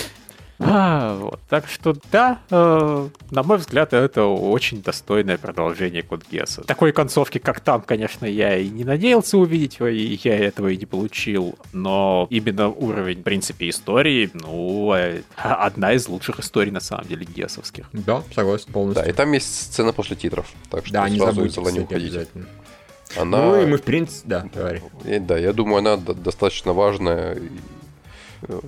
А, 0.59 1.15
вот. 1.15 1.39
Так 1.47 1.69
что 1.69 1.95
да, 2.11 2.39
э, 2.49 3.07
на 3.31 3.43
мой 3.43 3.57
взгляд, 3.57 3.93
это 3.93 4.25
очень 4.25 4.81
достойное 4.81 5.37
продолжение 5.37 6.03
Код 6.03 6.23
Гесса. 6.29 6.63
Такой 6.63 6.91
концовки, 6.91 7.37
как 7.37 7.61
там, 7.61 7.81
конечно, 7.81 8.25
я 8.25 8.57
и 8.57 8.67
не 8.67 8.83
надеялся 8.83 9.37
увидеть, 9.37 9.77
и 9.79 10.19
я 10.21 10.37
этого 10.37 10.67
и 10.67 10.77
не 10.77 10.85
получил, 10.85 11.57
но 11.71 12.27
именно 12.29 12.67
уровень, 12.67 13.21
в 13.21 13.23
принципе, 13.23 13.69
истории, 13.69 14.29
ну, 14.33 14.93
э, 14.93 15.21
одна 15.37 15.93
из 15.93 16.09
лучших 16.09 16.39
историй, 16.41 16.71
на 16.71 16.81
самом 16.81 17.05
деле, 17.05 17.25
гессовских. 17.25 17.85
Да, 17.93 18.23
согласен 18.35 18.71
полностью. 18.73 19.05
Да, 19.05 19.09
и 19.09 19.13
там 19.13 19.31
есть 19.31 19.71
сцена 19.71 19.93
после 19.93 20.17
титров, 20.17 20.47
так 20.69 20.85
что 20.85 20.93
да, 20.93 21.09
не 21.09 21.19
забудьте, 21.19 21.61
не 21.61 21.79
уходите. 21.79 22.27
Она... 23.17 23.43
Ну 23.43 23.61
и 23.61 23.65
мы, 23.65 23.77
в 23.77 23.83
принципе, 23.83 24.27
да, 24.27 24.45
говори. 24.53 24.81
Да, 25.21 25.37
я 25.37 25.53
думаю, 25.53 25.79
она 25.79 25.97
достаточно 25.97 26.73
важная 26.73 27.37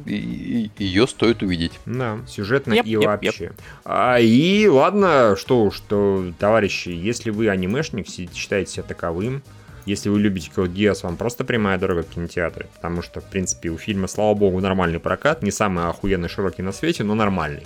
и, 0.06 0.70
и, 0.78 0.84
ее 0.84 1.08
стоит 1.08 1.44
увидеть. 1.44 1.80
Да, 1.86 2.20
сюжетно 2.28 2.74
yep, 2.74 2.84
и 2.86 2.94
yep, 2.94 3.06
вообще. 3.06 3.46
Yep. 3.46 3.54
А, 3.86 4.20
и 4.20 4.68
ладно, 4.68 5.36
что 5.38 5.64
уж, 5.64 5.76
что, 5.76 6.32
товарищи, 6.40 6.90
если 6.90 7.30
вы 7.30 7.50
анимешник, 7.50 8.08
считаете 8.08 8.72
себя 8.72 8.84
таковым, 8.84 9.44
если 9.86 10.10
вы 10.10 10.20
любите 10.20 10.52
Code 10.56 10.74
Geass, 10.74 11.00
вам 11.04 11.18
просто 11.18 11.44
прямая 11.44 11.80
дорога 11.80 12.04
в 12.04 12.08
кинотеатре, 12.08 12.68
потому 12.76 13.02
что, 13.02 13.20
в 13.20 13.26
принципе, 13.26 13.70
у 13.70 13.78
фильма, 13.78 14.08
слава 14.08 14.36
богу, 14.36 14.60
нормальный 14.60 15.00
прокат, 15.00 15.42
не 15.42 15.52
самый 15.52 15.88
охуенный 15.90 16.30
широкий 16.30 16.62
на 16.62 16.72
свете, 16.72 17.04
но 17.04 17.16
нормальный. 17.16 17.66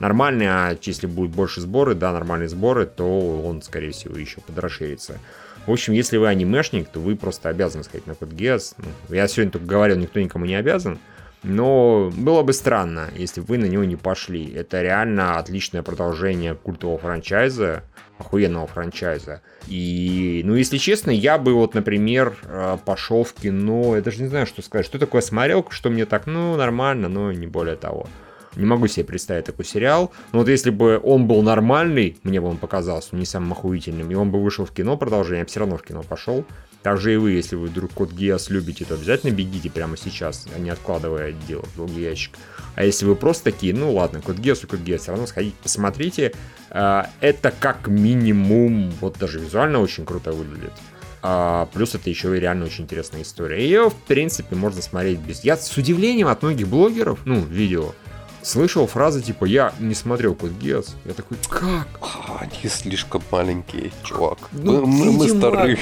нормальный, 0.00 0.46
а 0.48 0.76
если 0.82 1.06
будут 1.06 1.30
больше 1.30 1.60
сборы, 1.60 1.94
да, 1.94 2.12
нормальные 2.12 2.48
сборы, 2.48 2.86
то 2.86 3.42
он, 3.42 3.62
скорее 3.62 3.92
всего, 3.92 4.16
еще 4.18 4.40
подрасширится. 4.40 5.18
В 5.64 5.70
общем, 5.70 5.92
если 5.92 6.16
вы 6.16 6.26
анимешник, 6.26 6.88
то 6.88 6.98
вы 6.98 7.14
просто 7.14 7.48
обязаны 7.48 7.84
сходить 7.84 8.08
на 8.08 8.12
Code 8.12 8.34
Geass. 8.34 8.74
Ну, 8.78 9.14
я 9.14 9.28
сегодня 9.28 9.52
только 9.52 9.66
говорил, 9.66 9.96
никто 9.96 10.18
никому 10.18 10.44
не 10.44 10.56
обязан. 10.56 10.98
Но 11.42 12.12
было 12.16 12.42
бы 12.42 12.52
странно, 12.52 13.08
если 13.16 13.40
бы 13.40 13.46
вы 13.48 13.58
на 13.58 13.64
него 13.64 13.84
не 13.84 13.96
пошли. 13.96 14.52
Это 14.52 14.80
реально 14.80 15.38
отличное 15.38 15.82
продолжение 15.82 16.54
культового 16.54 16.98
франчайза, 16.98 17.82
охуенного 18.18 18.66
франчайза. 18.68 19.42
И, 19.66 20.42
ну, 20.44 20.54
если 20.54 20.78
честно, 20.78 21.10
я 21.10 21.38
бы 21.38 21.54
вот, 21.54 21.74
например, 21.74 22.36
э, 22.44 22.78
пошел 22.84 23.24
в 23.24 23.32
кино, 23.32 23.96
я 23.96 24.02
даже 24.02 24.22
не 24.22 24.28
знаю, 24.28 24.46
что 24.46 24.62
сказать, 24.62 24.86
что 24.86 24.98
такое 24.98 25.20
смотрел, 25.20 25.66
что 25.70 25.90
мне 25.90 26.06
так, 26.06 26.26
ну, 26.26 26.56
нормально, 26.56 27.08
но 27.08 27.32
не 27.32 27.48
более 27.48 27.76
того. 27.76 28.06
Не 28.54 28.66
могу 28.66 28.86
себе 28.86 29.04
представить 29.04 29.46
такой 29.46 29.64
сериал. 29.64 30.12
Но 30.32 30.40
вот 30.40 30.48
если 30.48 30.70
бы 30.70 31.00
он 31.02 31.26
был 31.26 31.42
нормальный, 31.42 32.18
мне 32.22 32.40
бы 32.40 32.48
он 32.48 32.58
показался 32.58 33.16
не 33.16 33.24
самым 33.24 33.52
охуительным, 33.52 34.10
и 34.10 34.14
он 34.14 34.30
бы 34.30 34.42
вышел 34.42 34.64
в 34.64 34.72
кино 34.72 34.96
продолжение, 34.96 35.38
я 35.38 35.44
бы 35.44 35.50
все 35.50 35.60
равно 35.60 35.76
в 35.76 35.82
кино 35.82 36.02
пошел. 36.02 36.44
Также 36.82 37.14
и 37.14 37.16
вы, 37.16 37.32
если 37.32 37.54
вы 37.54 37.68
вдруг 37.68 37.92
Код 37.92 38.12
Гиас 38.12 38.50
любите, 38.50 38.84
то 38.84 38.94
обязательно 38.94 39.30
бегите 39.30 39.70
прямо 39.70 39.96
сейчас, 39.96 40.46
а 40.54 40.58
не 40.58 40.70
откладывая 40.70 41.32
дело 41.46 41.62
в 41.62 41.76
долгий 41.76 42.02
ящик. 42.02 42.32
А 42.74 42.84
если 42.84 43.04
вы 43.04 43.14
просто 43.14 43.44
такие, 43.44 43.72
ну 43.72 43.92
ладно, 43.92 44.20
Код 44.20 44.36
Гиас 44.36 44.64
и 44.64 44.66
Код 44.66 44.80
Гиас, 44.80 45.02
все 45.02 45.12
равно 45.12 45.26
сходите, 45.26 45.54
посмотрите. 45.62 46.32
А, 46.70 47.08
это 47.20 47.52
как 47.58 47.86
минимум, 47.86 48.92
вот 49.00 49.16
даже 49.18 49.38
визуально 49.38 49.78
очень 49.80 50.04
круто 50.04 50.32
выглядит. 50.32 50.72
А, 51.22 51.68
плюс 51.72 51.94
это 51.94 52.10
еще 52.10 52.36
и 52.36 52.40
реально 52.40 52.64
очень 52.64 52.84
интересная 52.84 53.22
история. 53.22 53.62
Ее, 53.62 53.90
в 53.90 53.94
принципе, 53.94 54.56
можно 54.56 54.82
смотреть 54.82 55.20
без... 55.20 55.44
Я 55.44 55.56
с 55.56 55.76
удивлением 55.76 56.26
от 56.26 56.42
многих 56.42 56.66
блогеров, 56.66 57.20
ну, 57.24 57.40
видео, 57.40 57.92
слышал 58.42 58.88
фразы 58.88 59.22
типа 59.22 59.44
«Я 59.44 59.72
не 59.78 59.94
смотрел 59.94 60.34
Код 60.34 60.50
Гиас». 60.50 60.96
Я 61.04 61.12
такой 61.12 61.36
«Как?» 61.48 61.86
а, 62.00 62.38
Они 62.40 62.68
слишком 62.68 63.22
маленькие, 63.30 63.92
чувак. 64.02 64.38
Ну, 64.50 64.84
мы, 64.84 65.12
мы 65.12 65.28
старые. 65.28 65.78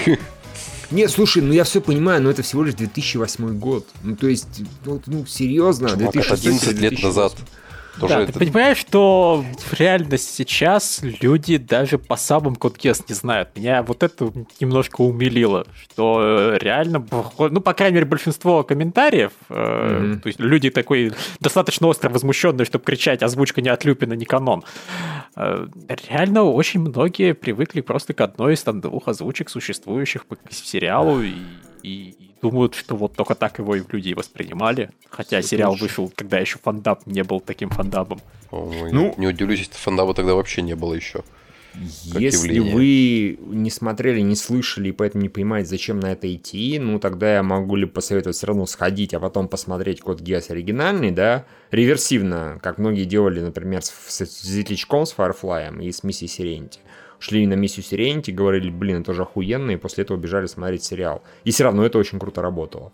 Нет, 0.91 1.11
слушай, 1.11 1.43
ну 1.43 1.53
я 1.53 1.65
все 1.65 1.81
понимаю, 1.81 2.23
но 2.23 2.31
это 2.31 2.43
всего 2.43 2.65
лишь 2.65 2.75
2008 2.75 3.59
год. 3.59 3.87
Ну, 4.03 4.17
то 4.17 4.27
есть, 4.27 4.63
вот, 4.85 5.03
ну, 5.07 5.25
серьезно, 5.27 5.91
Чувак, 5.91 6.13
2006 6.13 6.45
11 6.45 6.81
лет 6.81 7.03
назад. 7.03 7.35
Тоже 7.99 8.15
да, 8.15 8.21
это... 8.23 8.33
ты 8.33 8.39
понимаешь, 8.39 8.79
что 8.79 9.45
в 9.59 9.79
реальности 9.79 10.37
сейчас 10.37 11.01
люди 11.03 11.57
даже 11.59 11.99
по 11.99 12.17
самым 12.17 12.57
кодкес 12.57 13.05
не 13.09 13.15
знают. 13.15 13.51
Меня 13.57 13.83
вот 13.83 14.03
это 14.03 14.33
немножко 14.61 15.03
умилило, 15.03 15.67
что 15.83 16.21
э, 16.55 16.59
реально, 16.59 17.05
ну, 17.39 17.61
по 17.61 17.75
крайней 17.75 17.97
мере, 17.97 18.07
большинство 18.07 18.63
комментариев, 18.63 19.33
mm-hmm. 19.49 20.21
то 20.21 20.27
есть 20.29 20.41
люди 20.41 20.71
такой 20.71 21.13
достаточно 21.41 21.89
остро 21.89 22.09
возмущенные, 22.09 22.65
чтобы 22.65 22.85
кричать 22.85 23.23
«озвучка 23.23 23.61
не 23.61 23.69
от 23.69 23.85
Люпина, 23.85 24.15
не 24.15 24.25
канон». 24.25 24.65
Э, 25.37 25.67
реально 26.09 26.45
очень 26.45 26.81
многие 26.81 27.35
привыкли 27.35 27.81
просто 27.81 28.15
к 28.15 28.21
одной 28.21 28.55
из 28.55 28.63
там 28.63 28.81
двух 28.81 29.09
озвучек, 29.09 29.49
существующих 29.49 30.27
по 30.27 30.37
сериалу, 30.51 31.23
и, 31.23 31.35
и 31.83 32.15
думают, 32.43 32.75
что 32.75 32.97
вот 32.97 33.15
только 33.15 33.35
так 33.35 33.59
его 33.59 33.77
и 33.77 33.83
люди 33.89 34.13
воспринимали. 34.15 34.91
Хотя 35.09 35.41
Все 35.41 35.51
сериал 35.51 35.73
лучше. 35.73 35.85
вышел, 35.85 36.13
когда 36.15 36.39
еще 36.39 36.59
фандаб 36.59 37.07
не 37.07 37.23
был 37.23 37.41
таким 37.41 37.71
фандабом. 37.71 38.21
Ой, 38.51 38.93
ну, 38.93 39.15
не 39.17 39.27
удивлюсь, 39.27 39.61
если 39.61 39.75
фандаба 39.75 40.15
тогда 40.15 40.35
вообще 40.35 40.63
не 40.63 40.75
было 40.75 40.95
еще. 40.95 41.23
Если 42.05 42.59
вы 42.59 43.39
не 43.41 43.71
смотрели, 43.71 44.21
не 44.21 44.37
слышали, 44.37 44.91
и 44.91 44.93
поэтому 44.93 45.23
не 45.23 45.29
понимаете, 45.29 45.71
зачем 45.71 45.99
на 45.99 46.13
это 46.13 46.33
идти, 46.33 46.79
ну 46.79 46.99
тогда 46.99 47.35
я 47.37 47.43
могу 47.43 47.77
ли 47.77 47.87
посоветовать 47.87 48.37
все 48.37 48.49
равно 48.49 48.67
сходить, 48.67 49.15
а 49.15 49.21
потом 49.21 49.49
посмотреть 49.49 50.01
код 50.01 50.21
Гиас 50.21 50.51
оригинальный, 50.51 51.11
да, 51.11 51.47
реверсивно, 51.71 52.59
как 52.63 52.79
многие 52.79 53.05
делали, 53.05 53.41
например, 53.41 53.83
с, 53.83 53.91
с 53.91 54.31
Светлячком, 54.31 55.07
с 55.07 55.15
Firefly 55.17 55.83
и 55.83 55.91
с 55.91 56.03
Миссией 56.05 56.29
Серенити 56.29 56.81
шли 57.21 57.47
на 57.47 57.55
миссию 57.55 57.85
Сиренити, 57.85 58.31
говорили, 58.33 58.71
блин, 58.71 59.03
это 59.03 59.13
же 59.15 59.23
охуенно, 59.23 59.71
и 59.71 59.77
после 59.77 60.03
этого 60.05 60.17
бежали 60.17 60.47
смотреть 60.47 60.83
сериал. 60.83 61.23
И 61.45 61.53
все 61.53 61.65
равно 61.65 61.85
это 61.85 61.99
очень 61.99 62.19
круто 62.19 62.43
работало. 62.43 62.93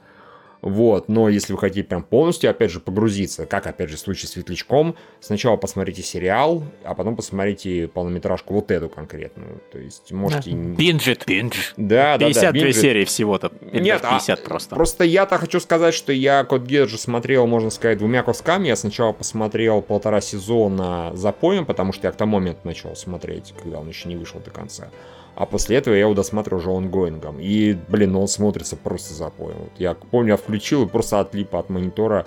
Вот, 0.62 1.08
но 1.08 1.28
если 1.28 1.52
вы 1.52 1.58
хотите 1.58 1.84
прям 1.84 2.02
полностью, 2.02 2.50
опять 2.50 2.70
же, 2.70 2.80
погрузиться, 2.80 3.46
как, 3.46 3.66
опять 3.66 3.90
же, 3.90 3.96
в 3.96 4.00
случае 4.00 4.28
с 4.28 4.32
Светлячком, 4.32 4.96
сначала 5.20 5.56
посмотрите 5.56 6.02
сериал, 6.02 6.64
а 6.84 6.94
потом 6.94 7.16
посмотрите 7.16 7.88
полнометражку 7.88 8.54
вот 8.54 8.70
эту 8.70 8.88
конкретную. 8.88 9.60
То 9.70 9.78
есть 9.78 10.12
можете... 10.12 10.50
Бинджит, 10.50 11.24
биндж. 11.26 11.72
Да, 11.76 12.18
да, 12.18 12.26
да. 12.26 12.26
52 12.26 12.72
серии 12.72 13.04
всего-то. 13.04 13.52
Нет, 13.72 14.02
50 14.02 14.38
а 14.38 14.42
просто. 14.42 14.74
Просто 14.74 15.04
я-то 15.04 15.38
хочу 15.38 15.60
сказать, 15.60 15.94
что 15.94 16.12
я 16.12 16.44
Код 16.44 16.62
Геджи 16.62 16.98
смотрел, 16.98 17.46
можно 17.46 17.70
сказать, 17.70 17.98
двумя 17.98 18.22
кусками. 18.22 18.68
Я 18.68 18.76
сначала 18.76 19.12
посмотрел 19.12 19.82
полтора 19.82 20.20
сезона 20.20 21.10
за 21.14 21.32
поем, 21.32 21.66
потому 21.66 21.92
что 21.92 22.06
я 22.06 22.12
к 22.12 22.16
тому 22.16 22.36
моменту 22.36 22.60
начал 22.64 22.96
смотреть, 22.96 23.54
когда 23.62 23.78
он 23.78 23.88
еще 23.88 24.08
не 24.08 24.16
вышел 24.16 24.40
до 24.40 24.50
конца. 24.50 24.90
А 25.36 25.44
после 25.44 25.76
этого 25.76 25.94
я 25.94 26.00
его 26.00 26.14
досматривал 26.14 26.60
уже 26.60 26.70
онгоингом. 26.70 27.38
И, 27.38 27.76
блин, 27.88 28.16
он 28.16 28.26
смотрится 28.26 28.74
просто 28.74 29.12
запоем. 29.12 29.58
Вот 29.58 29.72
я 29.78 29.94
помню, 29.94 30.30
я 30.30 30.36
включил 30.38 30.84
и 30.84 30.88
просто 30.88 31.20
отлип 31.20 31.54
от 31.54 31.68
монитора, 31.68 32.26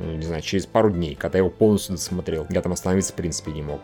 не 0.00 0.24
знаю, 0.24 0.42
через 0.42 0.66
пару 0.66 0.90
дней, 0.90 1.14
когда 1.14 1.38
я 1.38 1.44
его 1.44 1.50
полностью 1.50 1.96
досмотрел. 1.96 2.46
Я 2.50 2.60
там 2.60 2.72
остановиться, 2.72 3.12
в 3.12 3.16
принципе, 3.16 3.50
не 3.50 3.62
мог. 3.62 3.80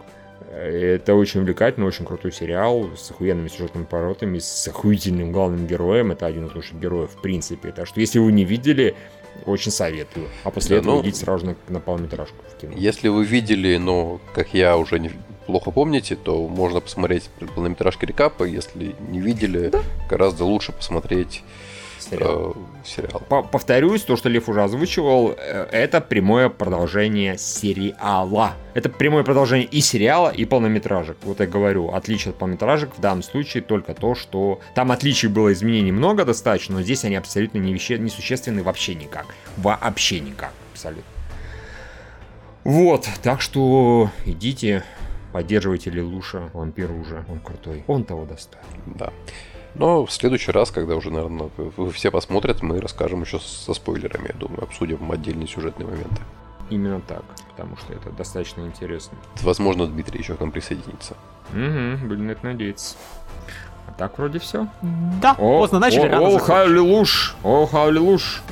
Это 0.52 1.14
очень 1.14 1.40
увлекательный, 1.40 1.86
очень 1.86 2.04
крутой 2.04 2.32
сериал 2.32 2.90
с 2.96 3.10
охуенными 3.10 3.48
сюжетными 3.48 3.84
поворотами, 3.84 4.38
с 4.38 4.68
охуительным 4.68 5.32
главным 5.32 5.66
героем. 5.66 6.12
Это 6.12 6.26
один 6.26 6.46
из 6.46 6.54
лучших 6.54 6.78
героев, 6.78 7.10
в 7.12 7.22
принципе. 7.22 7.72
Так 7.72 7.86
что, 7.86 8.00
если 8.00 8.18
вы 8.18 8.30
не 8.30 8.44
видели, 8.44 8.94
очень 9.46 9.70
советую. 9.72 10.28
А 10.44 10.50
после 10.50 10.76
да, 10.76 10.82
этого 10.82 10.96
ну, 10.96 11.02
идите 11.02 11.20
сразу 11.20 11.46
на, 11.46 11.56
на 11.68 11.80
полнометражку 11.80 12.36
в 12.54 12.60
кино. 12.60 12.74
Если 12.76 13.08
вы 13.08 13.24
видели, 13.24 13.76
но, 13.78 14.20
как 14.34 14.52
я 14.52 14.76
уже 14.76 14.98
не, 14.98 15.12
плохо 15.50 15.70
помните, 15.72 16.16
то 16.16 16.46
можно 16.46 16.80
посмотреть 16.80 17.28
полнометражки 17.54 18.04
рекапа. 18.04 18.44
Если 18.44 18.94
не 19.08 19.20
видели, 19.20 19.68
да. 19.68 19.80
гораздо 20.08 20.44
лучше 20.44 20.72
посмотреть 20.72 21.42
сериал. 21.98 22.56
Э, 22.56 22.86
сериал. 22.86 23.22
Повторюсь, 23.50 24.02
то, 24.02 24.16
что 24.16 24.28
Лев 24.28 24.48
уже 24.48 24.62
озвучивал, 24.62 25.34
э, 25.36 25.66
это 25.72 26.00
прямое 26.00 26.48
продолжение 26.48 27.36
сериала. 27.36 28.54
Это 28.74 28.88
прямое 28.88 29.24
продолжение 29.24 29.66
и 29.66 29.80
сериала, 29.80 30.30
и 30.30 30.44
полнометражек. 30.44 31.16
Вот 31.22 31.40
я 31.40 31.46
говорю, 31.46 31.90
отличие 31.92 32.30
от 32.30 32.38
полнометражек 32.38 32.96
в 32.96 33.00
данном 33.00 33.22
случае 33.22 33.62
только 33.62 33.94
то, 33.94 34.14
что 34.14 34.60
там 34.74 34.92
отличий 34.92 35.28
было 35.28 35.52
изменений 35.52 35.92
много 35.92 36.24
достаточно, 36.24 36.76
но 36.76 36.82
здесь 36.82 37.04
они 37.04 37.16
абсолютно 37.16 37.58
не 37.58 37.72
веще... 37.72 37.98
несущественны 37.98 38.62
вообще 38.62 38.94
никак. 38.94 39.26
Вообще 39.56 40.20
никак. 40.20 40.52
Абсолютно. 40.72 41.04
Вот, 42.62 43.08
так 43.22 43.40
что 43.40 44.10
идите, 44.26 44.84
поддерживайте 45.32 45.90
Лелуша, 45.90 46.50
вампир 46.52 46.90
уже, 46.92 47.24
он 47.28 47.40
крутой, 47.40 47.84
он 47.86 48.04
того 48.04 48.24
достоин. 48.24 48.64
Да. 48.86 49.12
Но 49.74 50.04
в 50.04 50.12
следующий 50.12 50.50
раз, 50.50 50.70
когда 50.70 50.96
уже, 50.96 51.10
наверное, 51.10 51.50
все 51.92 52.10
посмотрят, 52.10 52.62
мы 52.62 52.80
расскажем 52.80 53.22
еще 53.22 53.38
со 53.38 53.72
спойлерами, 53.72 54.28
я 54.28 54.34
думаю, 54.34 54.64
обсудим 54.64 55.10
отдельные 55.10 55.46
сюжетные 55.46 55.86
моменты. 55.86 56.22
Именно 56.70 57.00
так, 57.00 57.22
потому 57.50 57.76
что 57.76 57.92
это 57.92 58.10
достаточно 58.10 58.62
интересно. 58.62 59.18
Возможно, 59.42 59.86
Дмитрий 59.86 60.20
еще 60.20 60.34
к 60.34 60.40
нам 60.40 60.52
присоединится. 60.52 61.16
Угу, 61.50 62.06
будем 62.06 62.26
на 62.26 62.30
это 62.32 62.44
надеяться. 62.46 62.96
А 63.86 63.92
так 63.92 64.18
вроде 64.18 64.38
все. 64.38 64.68
Да, 65.20 65.32
о, 65.32 65.60
поздно 65.60 65.80
начали. 65.80 66.08
О, 66.08 66.36
о, 66.36 66.38
халилуш, 66.38 67.36
о, 67.42 67.66
халилуш. 67.66 68.42